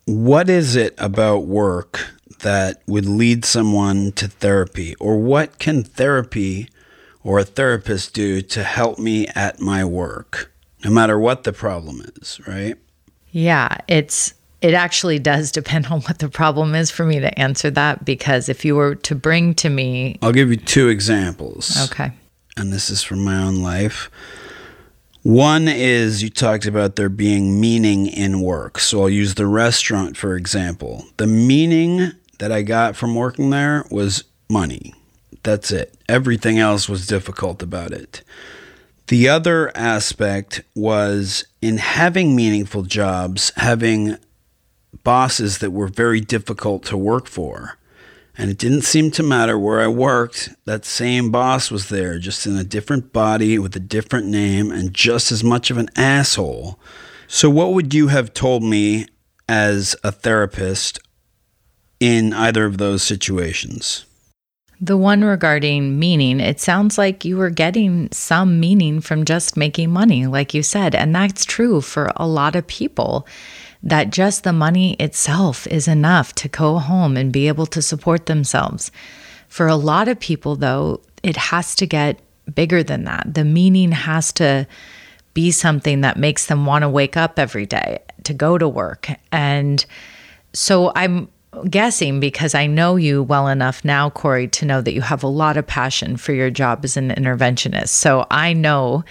What 0.07 0.49
is 0.49 0.75
it 0.75 0.95
about 0.97 1.41
work 1.41 2.09
that 2.41 2.81
would 2.87 3.05
lead 3.05 3.45
someone 3.45 4.12
to 4.12 4.27
therapy? 4.27 4.95
Or 4.95 5.19
what 5.19 5.59
can 5.59 5.85
therapy 5.85 6.71
or 7.23 7.41
a 7.41 7.45
therapist 7.45 8.15
do 8.15 8.41
to 8.41 8.62
help 8.62 8.99
me 8.99 9.27
at 9.35 9.61
my 9.61 9.85
work, 9.85 10.51
no 10.83 10.91
matter 10.91 11.19
what 11.19 11.45
the 11.45 11.53
problem 11.53 12.01
is, 12.17 12.41
right? 12.47 12.79
Yeah, 13.37 13.77
it's 13.87 14.33
it 14.62 14.72
actually 14.72 15.18
does 15.18 15.53
depend 15.53 15.88
on 15.88 16.01
what 16.01 16.20
the 16.20 16.31
problem 16.31 16.75
is 16.75 16.90
for 16.90 17.05
me 17.05 17.20
to 17.20 17.38
answer 17.38 17.70
that 17.72 18.03
because 18.07 18.49
if 18.49 18.64
you 18.64 18.75
were 18.75 18.94
to 18.94 19.14
bring 19.14 19.53
to 19.57 19.68
me 19.68 20.18
I'll 20.22 20.33
give 20.33 20.49
you 20.49 20.57
two 20.57 20.88
examples. 20.88 21.77
Okay. 21.90 22.12
And 22.57 22.72
this 22.72 22.88
is 22.88 23.03
from 23.03 23.22
my 23.22 23.37
own 23.42 23.57
life. 23.57 24.11
One 25.22 25.68
is 25.68 26.22
you 26.22 26.31
talked 26.31 26.64
about 26.64 26.96
there 26.96 27.11
being 27.11 27.61
meaning 27.61 28.07
in 28.07 28.40
work. 28.40 28.79
So 28.79 29.03
I'll 29.03 29.11
use 29.11 29.35
the 29.35 29.46
restaurant 29.46 30.16
for 30.16 30.35
example. 30.35 31.05
The 31.18 31.27
meaning 31.27 32.12
that 32.38 32.51
I 32.51 32.62
got 32.62 32.96
from 32.96 33.14
working 33.14 33.51
there 33.51 33.85
was 33.90 34.25
money. 34.49 34.94
That's 35.42 35.70
it. 35.70 35.94
Everything 36.09 36.59
else 36.59 36.88
was 36.88 37.07
difficult 37.07 37.62
about 37.62 37.92
it. 37.92 38.22
The 39.09 39.29
other 39.29 39.77
aspect 39.77 40.62
was 40.75 41.45
in 41.62 41.79
having 41.79 42.35
meaningful 42.35 42.83
jobs, 42.83 43.53
having 43.57 44.16
bosses 45.05 45.59
that 45.59 45.71
were 45.71 45.87
very 45.87 46.21
difficult 46.21 46.85
to 46.87 46.97
work 46.97 47.29
for. 47.29 47.79
And 48.37 48.51
it 48.51 48.59
didn't 48.59 48.83
seem 48.83 49.12
to 49.12 49.23
matter 49.23 49.57
where 49.59 49.81
I 49.81 49.87
worked, 49.87 50.51
that 50.64 50.85
same 50.85 51.31
boss 51.31 51.71
was 51.71 51.88
there, 51.88 52.19
just 52.19 52.47
in 52.47 52.57
a 52.57 52.64
different 52.64 53.12
body 53.12 53.59
with 53.59 53.77
a 53.77 53.81
different 53.81 54.27
name 54.27 54.73
and 54.73 54.92
just 54.92 55.31
as 55.31 55.45
much 55.45 55.71
of 55.71 55.79
an 55.79 55.88
asshole. 55.97 56.79
So, 57.29 57.49
what 57.49 57.73
would 57.75 57.95
you 57.95 58.09
have 58.09 58.35
told 58.35 58.62
me 58.62 59.07
as 59.49 59.95
a 60.03 60.11
therapist 60.11 60.99
in 62.01 62.33
either 62.33 62.64
of 62.64 62.79
those 62.79 63.05
situations? 63.05 64.06
The 64.81 64.97
one 64.97 65.25
regarding 65.25 65.99
meaning, 65.99 66.39
it 66.39 66.61
sounds 66.61 66.99
like 66.99 67.25
you 67.25 67.39
were 67.39 67.51
getting 67.51 68.11
some 68.12 68.61
meaning 68.61 69.01
from 69.01 69.25
just 69.25 69.57
making 69.57 69.91
money, 69.91 70.27
like 70.27 70.53
you 70.53 70.62
said. 70.62 70.95
And 70.95 71.15
that's 71.15 71.47
true 71.47 71.81
for 71.81 72.12
a 72.17 72.27
lot 72.27 72.55
of 72.55 72.67
people, 72.67 73.27
that 73.83 74.11
just 74.11 74.45
the 74.45 74.53
money 74.53 74.95
itself 74.95 75.67
is 75.69 75.89
enough 75.89 76.35
to 76.35 76.49
go 76.49 76.79
home 76.79 77.17
and 77.17 77.33
be 77.33 77.49
able 77.49 77.67
to 77.67 77.81
support 77.81 78.27
themselves. 78.27 78.91
For 79.49 79.67
a 79.67 79.77
lot 79.77 80.09
of 80.09 80.21
people, 80.21 80.57
though, 80.57 81.01
it 81.23 81.37
has 81.37 81.75
to 81.77 81.87
get 81.87 82.21
bigger 82.55 82.83
than 82.83 83.05
that. 83.05 83.33
The 83.33 83.45
meaning 83.45 83.93
has 83.93 84.33
to 84.35 84.67
be 85.33 85.51
something 85.51 86.03
that 86.03 86.17
makes 86.19 86.47
them 86.47 86.67
want 86.67 86.83
to 86.83 86.89
wake 86.89 87.17
up 87.17 87.39
every 87.39 87.67
day 87.67 88.01
to 88.25 88.35
go 88.35 88.59
to 88.59 88.69
work. 88.69 89.09
And 89.33 89.85
so 90.53 90.93
I'm 90.95 91.29
guessing 91.64 92.21
because 92.21 92.55
I 92.55 92.66
know 92.66 92.97
you 92.97 93.23
well 93.23 93.49
enough 93.49 93.85
now, 93.85 94.11
Corey, 94.11 94.49
to 94.49 94.66
know 94.66 94.81
that 94.81 94.92
you 94.92 95.01
have 95.01 95.23
a 95.23 95.29
lot 95.29 95.57
of 95.57 95.66
passion 95.66 96.16
for 96.16 96.33
your 96.33 96.51
job 96.51 96.85
as 96.85 96.97
an 96.97 97.11
interventionist. 97.11 97.88
So 97.88 98.27
I 98.31 98.53
know 98.53 99.05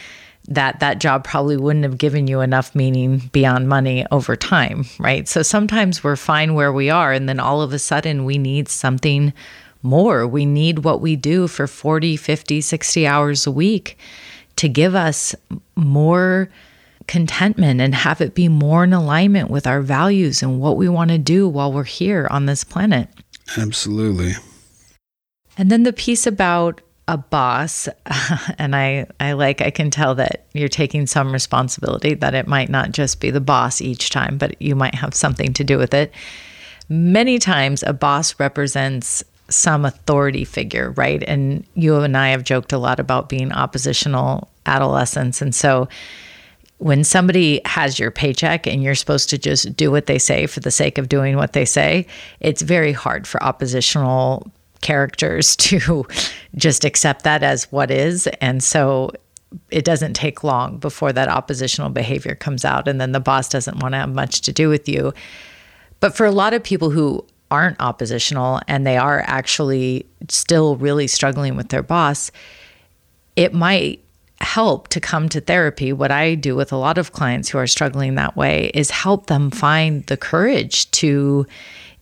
that 0.47 0.79
that 0.79 0.99
job 0.99 1.23
probably 1.23 1.58
wouldn't 1.58 1.86
have 1.86 1.97
given 1.97 2.27
you 2.27 2.41
enough 2.41 2.75
meaning 2.75 3.29
beyond 3.31 3.67
money 3.67 4.05
over 4.12 4.36
time, 4.36 4.86
right? 4.99 5.27
So 5.27 5.41
sometimes 5.41 6.03
we're 6.03 6.15
fine 6.15 6.53
where 6.53 6.71
we 6.71 6.89
are, 6.89 7.12
and 7.12 7.27
then 7.27 7.39
all 7.39 7.62
of 7.62 7.73
a 7.73 7.79
sudden 7.79 8.25
we 8.25 8.38
need 8.38 8.69
something 8.69 9.34
more. 9.81 10.27
We 10.27 10.45
need 10.45 10.79
what 10.79 11.01
we 11.01 11.15
do 11.15 11.47
for 11.47 11.67
40, 11.67 12.15
50, 12.17 12.62
60 12.62 13.08
hours 13.08 13.47
a 13.47 13.51
week 13.51 13.97
to 14.58 14.69
give 14.69 14.95
us 14.95 15.36
more 15.75 16.49
contentment 17.07 17.81
and 17.81 17.93
have 17.93 18.21
it 18.21 18.33
be 18.33 18.47
more 18.47 18.83
in 18.83 18.93
alignment 18.93 19.49
with 19.49 19.67
our 19.67 19.81
values 19.81 20.41
and 20.41 20.59
what 20.59 20.77
we 20.77 20.89
want 20.89 21.11
to 21.11 21.17
do 21.17 21.47
while 21.47 21.71
we're 21.71 21.83
here 21.83 22.27
on 22.31 22.45
this 22.45 22.63
planet. 22.63 23.09
Absolutely. 23.57 24.33
And 25.57 25.69
then 25.69 25.83
the 25.83 25.93
piece 25.93 26.27
about 26.27 26.81
a 27.07 27.17
boss 27.17 27.87
and 28.57 28.75
I 28.75 29.05
I 29.19 29.33
like 29.33 29.61
I 29.61 29.69
can 29.69 29.91
tell 29.91 30.15
that 30.15 30.47
you're 30.53 30.67
taking 30.67 31.05
some 31.05 31.31
responsibility 31.31 32.15
that 32.15 32.33
it 32.33 32.47
might 32.47 32.69
not 32.69 32.93
just 32.93 33.19
be 33.19 33.29
the 33.29 33.39
boss 33.39 33.79
each 33.79 34.09
time 34.09 34.39
but 34.39 34.59
you 34.59 34.75
might 34.75 34.95
have 34.95 35.13
something 35.13 35.53
to 35.53 35.63
do 35.63 35.77
with 35.77 35.93
it. 35.93 36.11
Many 36.89 37.37
times 37.37 37.83
a 37.83 37.93
boss 37.93 38.39
represents 38.39 39.23
some 39.49 39.85
authority 39.85 40.43
figure, 40.43 40.91
right? 40.91 41.23
And 41.27 41.65
you 41.75 41.95
and 41.97 42.17
I 42.17 42.29
have 42.29 42.43
joked 42.43 42.73
a 42.73 42.77
lot 42.77 42.99
about 42.99 43.29
being 43.29 43.51
oppositional 43.51 44.49
adolescents. 44.65 45.41
And 45.41 45.53
so 45.53 45.87
when 46.77 47.03
somebody 47.03 47.61
has 47.65 47.99
your 47.99 48.11
paycheck 48.11 48.67
and 48.67 48.83
you're 48.83 48.95
supposed 48.95 49.29
to 49.29 49.38
just 49.38 49.75
do 49.75 49.91
what 49.91 50.07
they 50.07 50.19
say 50.19 50.45
for 50.45 50.59
the 50.59 50.71
sake 50.71 50.97
of 50.97 51.07
doing 51.07 51.38
what 51.38 51.53
they 51.53 51.65
say, 51.65 52.05
it's 52.39 52.61
very 52.61 52.91
hard 52.91 53.27
for 53.27 53.41
oppositional 53.41 54.51
characters 54.81 55.55
to 55.55 56.05
just 56.55 56.85
accept 56.85 57.23
that 57.23 57.43
as 57.43 57.71
what 57.71 57.91
is. 57.91 58.27
And 58.41 58.63
so 58.63 59.11
it 59.71 59.85
doesn't 59.85 60.13
take 60.13 60.43
long 60.43 60.77
before 60.77 61.13
that 61.13 61.29
oppositional 61.29 61.89
behavior 61.89 62.35
comes 62.35 62.65
out 62.65 62.88
and 62.88 62.99
then 62.99 63.13
the 63.13 63.19
boss 63.19 63.47
doesn't 63.47 63.79
want 63.79 63.93
to 63.93 63.99
have 63.99 64.13
much 64.13 64.41
to 64.41 64.51
do 64.51 64.67
with 64.67 64.89
you. 64.89 65.13
But 66.01 66.15
for 66.15 66.25
a 66.25 66.31
lot 66.31 66.53
of 66.53 66.61
people 66.61 66.89
who 66.89 67.25
aren't 67.49 67.79
oppositional 67.79 68.59
and 68.67 68.85
they 68.85 68.97
are 68.97 69.23
actually 69.27 70.05
still 70.27 70.75
really 70.75 71.07
struggling 71.07 71.55
with 71.55 71.69
their 71.69 71.83
boss, 71.83 72.31
it 73.35 73.53
might 73.53 74.04
help 74.45 74.88
to 74.89 75.01
come 75.01 75.27
to 75.29 75.41
therapy. 75.41 75.91
What 75.91 76.12
I 76.12 76.36
do 76.36 76.55
with 76.55 76.71
a 76.71 76.77
lot 76.77 76.97
of 76.97 77.12
clients 77.12 77.49
who 77.49 77.58
are 77.58 77.67
struggling 77.67 78.15
that 78.15 78.38
way 78.38 78.71
is 78.73 78.91
help 78.91 79.25
them 79.25 79.49
find 79.49 80.05
the 80.05 80.15
courage 80.15 80.89
to 80.91 81.47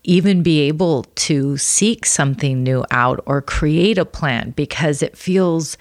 even 0.04 0.44
be 0.44 0.60
able 0.62 1.04
to 1.16 1.58
seek 1.58 2.06
something 2.06 2.62
new 2.62 2.84
out 2.92 3.24
or 3.26 3.42
create 3.42 3.98
a 3.98 4.06
plan 4.06 4.52
because 4.52 5.02
it 5.02 5.18
feels 5.18 5.78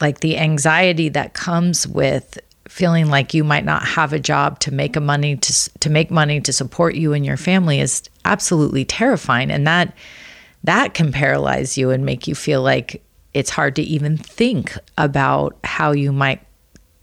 like 0.00 0.20
the 0.20 0.36
anxiety 0.36 1.08
that 1.08 1.32
comes 1.32 1.88
with 1.88 2.38
feeling 2.68 3.08
like 3.08 3.32
you 3.32 3.42
might 3.42 3.64
not 3.64 3.82
have 3.82 4.12
a 4.12 4.18
job 4.18 4.60
to 4.60 4.72
make 4.72 4.94
a 4.94 5.00
money 5.00 5.36
to 5.36 5.70
to 5.80 5.88
make 5.88 6.10
money 6.10 6.38
to 6.38 6.52
support 6.52 6.94
you 6.94 7.14
and 7.14 7.24
your 7.24 7.38
family 7.38 7.80
is 7.80 8.02
absolutely 8.26 8.84
terrifying 8.84 9.50
and 9.50 9.66
that 9.66 9.94
that 10.64 10.92
can 10.92 11.10
paralyze 11.10 11.78
you 11.78 11.90
and 11.90 12.04
make 12.04 12.28
you 12.28 12.34
feel 12.34 12.60
like 12.60 13.02
it's 13.38 13.50
hard 13.50 13.76
to 13.76 13.82
even 13.82 14.16
think 14.16 14.76
about 14.96 15.56
how 15.64 15.92
you 15.92 16.12
might 16.12 16.40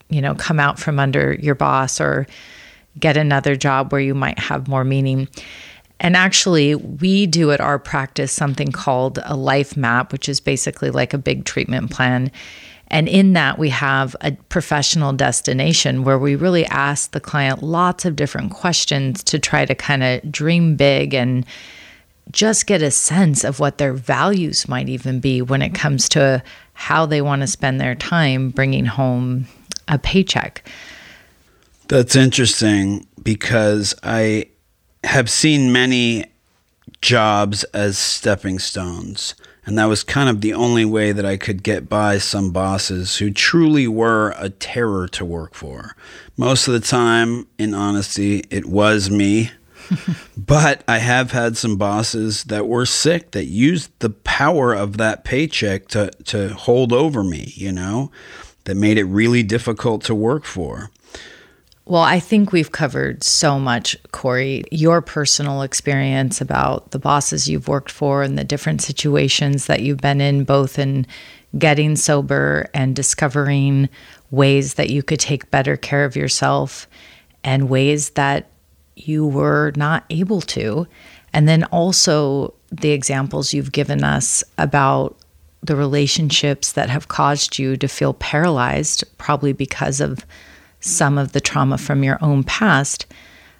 you 0.09 0.21
know 0.21 0.35
come 0.35 0.59
out 0.59 0.77
from 0.77 0.99
under 0.99 1.33
your 1.35 1.55
boss 1.55 1.99
or 1.99 2.27
get 2.99 3.17
another 3.17 3.55
job 3.55 3.91
where 3.91 4.01
you 4.01 4.13
might 4.13 4.39
have 4.39 4.67
more 4.67 4.83
meaning 4.83 5.27
and 5.99 6.15
actually, 6.15 6.75
we 6.75 7.25
do 7.25 7.51
at 7.51 7.61
our 7.61 7.79
practice 7.79 8.31
something 8.31 8.71
called 8.71 9.19
a 9.23 9.35
life 9.35 9.77
map, 9.77 10.11
which 10.11 10.27
is 10.27 10.39
basically 10.39 10.91
like 10.91 11.13
a 11.13 11.17
big 11.17 11.45
treatment 11.45 11.91
plan. 11.91 12.31
And 12.89 13.07
in 13.07 13.33
that, 13.33 13.57
we 13.57 13.69
have 13.69 14.15
a 14.21 14.33
professional 14.49 15.13
destination 15.13 16.03
where 16.03 16.19
we 16.19 16.35
really 16.35 16.65
ask 16.67 17.11
the 17.11 17.19
client 17.19 17.63
lots 17.63 18.05
of 18.05 18.15
different 18.15 18.51
questions 18.51 19.23
to 19.23 19.39
try 19.39 19.65
to 19.65 19.73
kind 19.73 20.03
of 20.03 20.31
dream 20.31 20.75
big 20.75 21.13
and 21.13 21.45
just 22.31 22.67
get 22.67 22.81
a 22.81 22.91
sense 22.91 23.43
of 23.43 23.59
what 23.59 23.77
their 23.77 23.93
values 23.93 24.67
might 24.67 24.89
even 24.89 25.19
be 25.19 25.41
when 25.41 25.61
it 25.61 25.73
comes 25.73 26.09
to 26.09 26.43
how 26.73 27.05
they 27.05 27.21
want 27.21 27.41
to 27.41 27.47
spend 27.47 27.79
their 27.79 27.95
time 27.95 28.49
bringing 28.49 28.85
home 28.85 29.47
a 29.87 29.97
paycheck. 29.97 30.67
That's 31.87 32.15
interesting 32.15 33.07
because 33.21 33.93
I 34.03 34.47
have 35.03 35.29
seen 35.29 35.71
many 35.71 36.25
jobs 37.01 37.63
as 37.65 37.97
stepping 37.97 38.59
stones. 38.59 39.35
And 39.65 39.77
that 39.79 39.85
was 39.85 40.03
kind 40.03 40.29
of 40.29 40.41
the 40.41 40.53
only 40.53 40.85
way 40.85 41.11
that 41.11 41.25
I 41.25 41.37
could 41.37 41.63
get 41.63 41.89
by 41.89 42.19
some 42.19 42.51
bosses 42.51 43.17
who 43.17 43.31
truly 43.31 43.87
were 43.87 44.35
a 44.37 44.49
terror 44.49 45.07
to 45.09 45.25
work 45.25 45.55
for. 45.55 45.95
Most 46.37 46.67
of 46.67 46.73
the 46.73 46.79
time, 46.79 47.47
in 47.57 47.73
honesty, 47.73 48.43
it 48.51 48.65
was 48.65 49.09
me. 49.09 49.51
but 50.37 50.83
I 50.87 50.99
have 50.99 51.31
had 51.31 51.57
some 51.57 51.77
bosses 51.77 52.45
that 52.45 52.67
were 52.67 52.85
sick 52.85 53.31
that 53.31 53.45
used 53.45 53.91
the 53.99 54.09
power 54.09 54.73
of 54.73 54.97
that 54.97 55.23
paycheck 55.23 55.87
to, 55.89 56.11
to 56.25 56.49
hold 56.49 56.93
over 56.93 57.23
me, 57.23 57.53
you 57.55 57.71
know, 57.71 58.11
that 58.65 58.75
made 58.75 58.97
it 58.97 59.05
really 59.05 59.43
difficult 59.43 60.03
to 60.03 60.15
work 60.15 60.45
for. 60.45 60.91
Well, 61.87 62.01
I 62.01 62.19
think 62.19 62.51
we've 62.51 62.71
covered 62.71 63.23
so 63.23 63.59
much, 63.59 63.95
Corey. 64.11 64.63
Your 64.71 65.03
personal 65.03 65.61
experience 65.61 66.41
about 66.41 66.89
the 66.89 66.97
bosses 66.97 67.47
you've 67.47 67.67
worked 67.67 67.91
for 67.91 68.23
and 68.23 68.39
the 68.39 68.43
different 68.43 68.81
situations 68.81 69.67
that 69.67 69.81
you've 69.83 70.01
been 70.01 70.19
in, 70.19 70.45
both 70.45 70.79
in 70.79 71.05
getting 71.59 71.95
sober 71.95 72.67
and 72.73 72.95
discovering 72.95 73.87
ways 74.31 74.73
that 74.73 74.89
you 74.89 75.03
could 75.03 75.19
take 75.19 75.51
better 75.51 75.77
care 75.77 76.05
of 76.05 76.15
yourself 76.15 76.87
and 77.43 77.69
ways 77.69 78.09
that 78.11 78.49
you 78.95 79.25
were 79.25 79.73
not 79.75 80.05
able 80.09 80.41
to. 80.41 80.87
And 81.33 81.47
then 81.47 81.63
also 81.65 82.53
the 82.71 82.91
examples 82.91 83.53
you've 83.53 83.71
given 83.71 84.03
us 84.03 84.43
about 84.57 85.17
the 85.61 85.75
relationships 85.75 86.73
that 86.73 86.89
have 86.89 87.07
caused 87.07 87.57
you 87.57 87.75
to 87.77 87.87
feel 87.87 88.13
paralyzed, 88.13 89.03
probably 89.17 89.51
because 89.51 89.99
of 89.99 90.25
some 90.79 91.17
of 91.17 91.31
the 91.31 91.41
trauma 91.41 91.77
from 91.77 92.03
your 92.03 92.19
own 92.21 92.43
past, 92.43 93.05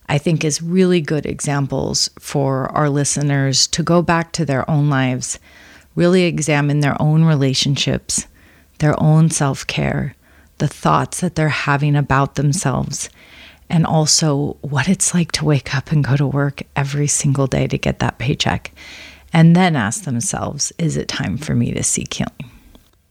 I 0.08 0.20
think 0.20 0.44
is 0.44 0.62
really 0.62 1.02
good 1.02 1.26
examples 1.26 2.10
for 2.20 2.68
our 2.72 2.90
listeners 2.90 3.66
to 3.68 3.82
go 3.82 4.02
back 4.04 4.32
to 4.34 4.46
their 4.46 4.70
own 4.70 4.90
lives, 4.90 5.40
really 5.96 6.24
examine 6.24 6.82
their 6.82 7.02
own 7.02 7.24
relationships, 7.24 8.28
their 8.78 9.02
own 9.02 9.32
self 9.32 9.66
care, 9.66 10.16
the 10.60 10.68
thoughts 10.68 11.22
that 11.22 11.36
they're 11.36 11.50
having 11.50 11.96
about 11.96 12.36
themselves, 12.36 13.10
and 13.70 13.86
also 13.86 14.58
what 14.62 14.88
it's 14.88 15.14
like 15.14 15.32
to 15.34 15.46
wake 15.46 15.76
up 15.76 15.92
and 15.92 16.04
go 16.04 16.16
to 16.16 16.28
work 16.28 16.64
every 16.76 17.08
single 17.08 17.48
day 17.48 17.68
to 17.68 17.78
get 17.78 18.00
that 18.00 18.18
paycheck. 18.18 18.72
And 19.34 19.56
then 19.56 19.76
ask 19.76 20.04
themselves, 20.04 20.72
is 20.78 20.96
it 20.96 21.08
time 21.08 21.38
for 21.38 21.56
me 21.56 21.74
to 21.74 21.84
seek 21.84 22.14
healing? 22.14 22.52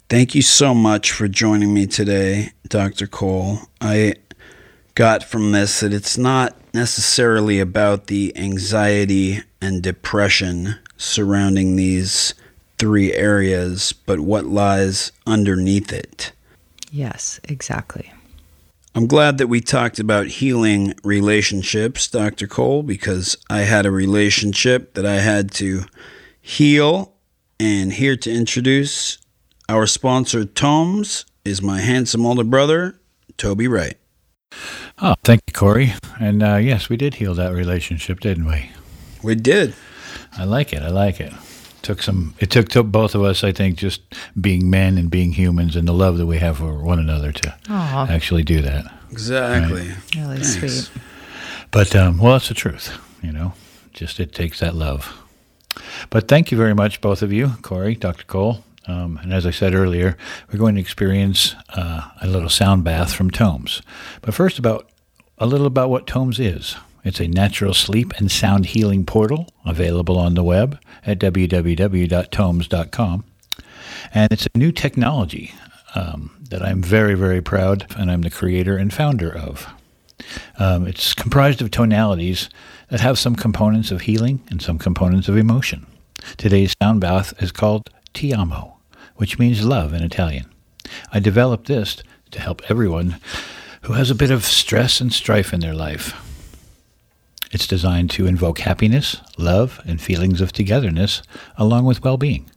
Thank 0.08 0.34
you 0.34 0.42
so 0.42 0.74
much 0.74 1.10
for 1.10 1.28
joining 1.28 1.74
me 1.74 1.86
today, 1.86 2.52
Dr. 2.68 3.06
Cole. 3.06 3.58
I 3.80 4.14
got 4.94 5.24
from 5.24 5.52
this 5.52 5.80
that 5.80 5.92
it's 5.92 6.16
not 6.16 6.56
necessarily 6.72 7.58
about 7.58 8.06
the 8.06 8.32
anxiety 8.36 9.40
and 9.60 9.82
depression 9.82 10.76
surrounding 10.96 11.76
these 11.76 12.34
three 12.78 13.12
areas, 13.12 13.92
but 13.92 14.20
what 14.20 14.46
lies 14.46 15.12
underneath 15.26 15.92
it. 15.92 16.32
Yes, 16.90 17.40
exactly. 17.44 18.12
I'm 18.96 19.08
glad 19.08 19.38
that 19.38 19.48
we 19.48 19.60
talked 19.60 19.98
about 19.98 20.28
healing 20.28 20.94
relationships, 21.02 22.06
Dr. 22.06 22.46
Cole, 22.46 22.84
because 22.84 23.36
I 23.50 23.62
had 23.62 23.86
a 23.86 23.90
relationship 23.90 24.94
that 24.94 25.04
I 25.04 25.16
had 25.16 25.50
to 25.54 25.86
heal. 26.40 27.12
And 27.58 27.92
here 27.92 28.16
to 28.16 28.32
introduce 28.32 29.18
our 29.68 29.88
sponsor, 29.88 30.44
Tomes, 30.44 31.24
is 31.44 31.60
my 31.60 31.80
handsome 31.80 32.24
older 32.24 32.44
brother, 32.44 33.00
Toby 33.36 33.66
Wright. 33.66 33.96
Oh, 35.02 35.16
thank 35.24 35.42
you, 35.48 35.52
Corey. 35.52 35.94
And 36.20 36.40
uh, 36.40 36.56
yes, 36.56 36.88
we 36.88 36.96
did 36.96 37.14
heal 37.14 37.34
that 37.34 37.52
relationship, 37.52 38.20
didn't 38.20 38.46
we? 38.46 38.70
We 39.24 39.34
did. 39.34 39.74
I 40.38 40.44
like 40.44 40.72
it. 40.72 40.82
I 40.82 40.88
like 40.90 41.20
it. 41.20 41.32
Took 41.84 42.02
some. 42.02 42.34
It 42.38 42.50
took, 42.50 42.70
took 42.70 42.86
both 42.86 43.14
of 43.14 43.22
us, 43.22 43.44
I 43.44 43.52
think, 43.52 43.76
just 43.76 44.00
being 44.40 44.70
men 44.70 44.96
and 44.96 45.10
being 45.10 45.32
humans, 45.32 45.76
and 45.76 45.86
the 45.86 45.92
love 45.92 46.16
that 46.16 46.24
we 46.24 46.38
have 46.38 46.56
for 46.56 46.82
one 46.82 46.98
another 46.98 47.30
to 47.30 47.54
Aww. 47.64 48.08
actually 48.08 48.42
do 48.42 48.62
that. 48.62 48.90
Exactly. 49.12 49.88
Right? 49.88 50.14
Really 50.16 50.38
Thanks. 50.38 50.88
sweet. 50.88 51.02
But 51.70 51.94
um, 51.94 52.16
well, 52.16 52.36
it's 52.36 52.48
the 52.48 52.54
truth. 52.54 52.98
You 53.22 53.32
know, 53.32 53.52
just 53.92 54.18
it 54.18 54.32
takes 54.32 54.60
that 54.60 54.74
love. 54.74 55.12
But 56.08 56.26
thank 56.26 56.50
you 56.50 56.56
very 56.56 56.74
much, 56.74 57.02
both 57.02 57.20
of 57.20 57.32
you, 57.34 57.50
Corey, 57.60 57.94
Dr. 57.96 58.24
Cole, 58.24 58.64
um, 58.86 59.18
and 59.22 59.34
as 59.34 59.44
I 59.44 59.50
said 59.50 59.74
earlier, 59.74 60.16
we're 60.50 60.58
going 60.58 60.76
to 60.76 60.80
experience 60.80 61.54
uh, 61.70 62.08
a 62.22 62.26
little 62.26 62.48
sound 62.48 62.84
bath 62.84 63.12
from 63.12 63.30
Tomes. 63.30 63.82
But 64.22 64.32
first, 64.34 64.58
about 64.58 64.88
a 65.36 65.46
little 65.46 65.66
about 65.66 65.90
what 65.90 66.06
Tomes 66.06 66.38
is. 66.40 66.76
It's 67.04 67.20
a 67.20 67.28
natural 67.28 67.74
sleep 67.74 68.12
and 68.16 68.30
sound 68.30 68.66
healing 68.66 69.04
portal 69.04 69.48
available 69.64 70.18
on 70.18 70.34
the 70.34 70.42
web 70.42 70.80
at 71.06 71.18
www.tomes.com. 71.18 73.24
And 74.12 74.32
it's 74.32 74.46
a 74.46 74.58
new 74.58 74.72
technology 74.72 75.54
um, 75.94 76.36
that 76.50 76.62
I'm 76.62 76.82
very, 76.82 77.14
very 77.14 77.40
proud 77.40 77.86
and 77.96 78.10
I'm 78.10 78.22
the 78.22 78.30
creator 78.30 78.76
and 78.76 78.92
founder 78.92 79.32
of. 79.32 79.68
Um, 80.58 80.86
it's 80.86 81.14
comprised 81.14 81.62
of 81.62 81.70
tonalities 81.70 82.48
that 82.88 83.00
have 83.00 83.18
some 83.18 83.36
components 83.36 83.90
of 83.90 84.02
healing 84.02 84.42
and 84.48 84.62
some 84.62 84.78
components 84.78 85.28
of 85.28 85.36
emotion. 85.36 85.86
Today's 86.36 86.74
sound 86.82 87.00
bath 87.00 87.34
is 87.42 87.52
called 87.52 87.90
Ti 88.14 88.32
amo 88.32 88.74
which 89.16 89.38
means 89.38 89.64
love 89.64 89.92
in 89.92 90.02
Italian. 90.02 90.46
I 91.12 91.20
developed 91.20 91.66
this 91.66 92.02
to 92.30 92.40
help 92.40 92.62
everyone 92.68 93.20
who 93.82 93.94
has 93.94 94.10
a 94.10 94.14
bit 94.14 94.30
of 94.30 94.44
stress 94.44 95.00
and 95.00 95.12
strife 95.12 95.52
in 95.52 95.60
their 95.60 95.74
life. 95.74 96.14
It's 97.54 97.68
designed 97.68 98.10
to 98.10 98.26
invoke 98.26 98.58
happiness, 98.58 99.20
love, 99.38 99.80
and 99.86 100.00
feelings 100.00 100.40
of 100.40 100.50
togetherness, 100.50 101.22
along 101.56 101.84
with 101.84 102.02
well 102.02 102.16
being. 102.16 102.50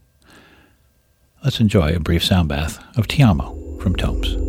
Let's 1.44 1.60
enjoy 1.60 1.94
a 1.94 2.00
brief 2.00 2.24
sound 2.24 2.50
bath 2.50 2.84
of 2.98 3.08
Ti 3.08 3.22
amo 3.22 3.78
from 3.80 3.96
Tomes. 3.96 4.47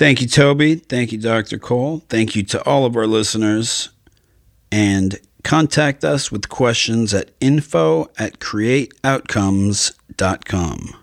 Thank 0.00 0.20
you, 0.22 0.28
Toby. 0.28 0.76
Thank 0.76 1.12
you, 1.12 1.18
Dr. 1.18 1.58
Cole. 1.58 2.02
Thank 2.08 2.34
you 2.34 2.42
to 2.44 2.64
all 2.64 2.86
of 2.86 2.96
our 2.96 3.06
listeners. 3.06 3.90
And 4.72 5.20
contact 5.44 6.06
us 6.06 6.32
with 6.32 6.48
questions 6.48 7.12
at 7.12 7.32
info 7.38 8.10
at 8.18 8.38
createoutcomes.com. 8.38 10.94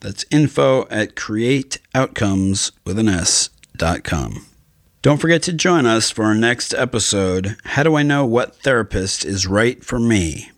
That's 0.00 0.26
info 0.30 0.86
at 0.90 1.14
createoutcomes 1.14 2.72
with 2.84 2.98
an 2.98 3.08
S 3.08 3.48
dot 3.78 4.04
com. 4.04 4.44
Don't 5.00 5.16
forget 5.16 5.42
to 5.44 5.54
join 5.54 5.86
us 5.86 6.10
for 6.10 6.26
our 6.26 6.34
next 6.34 6.74
episode 6.74 7.56
How 7.64 7.84
Do 7.84 7.96
I 7.96 8.02
Know 8.02 8.26
What 8.26 8.56
Therapist 8.56 9.24
is 9.24 9.46
Right 9.46 9.82
for 9.82 9.98
Me? 9.98 10.51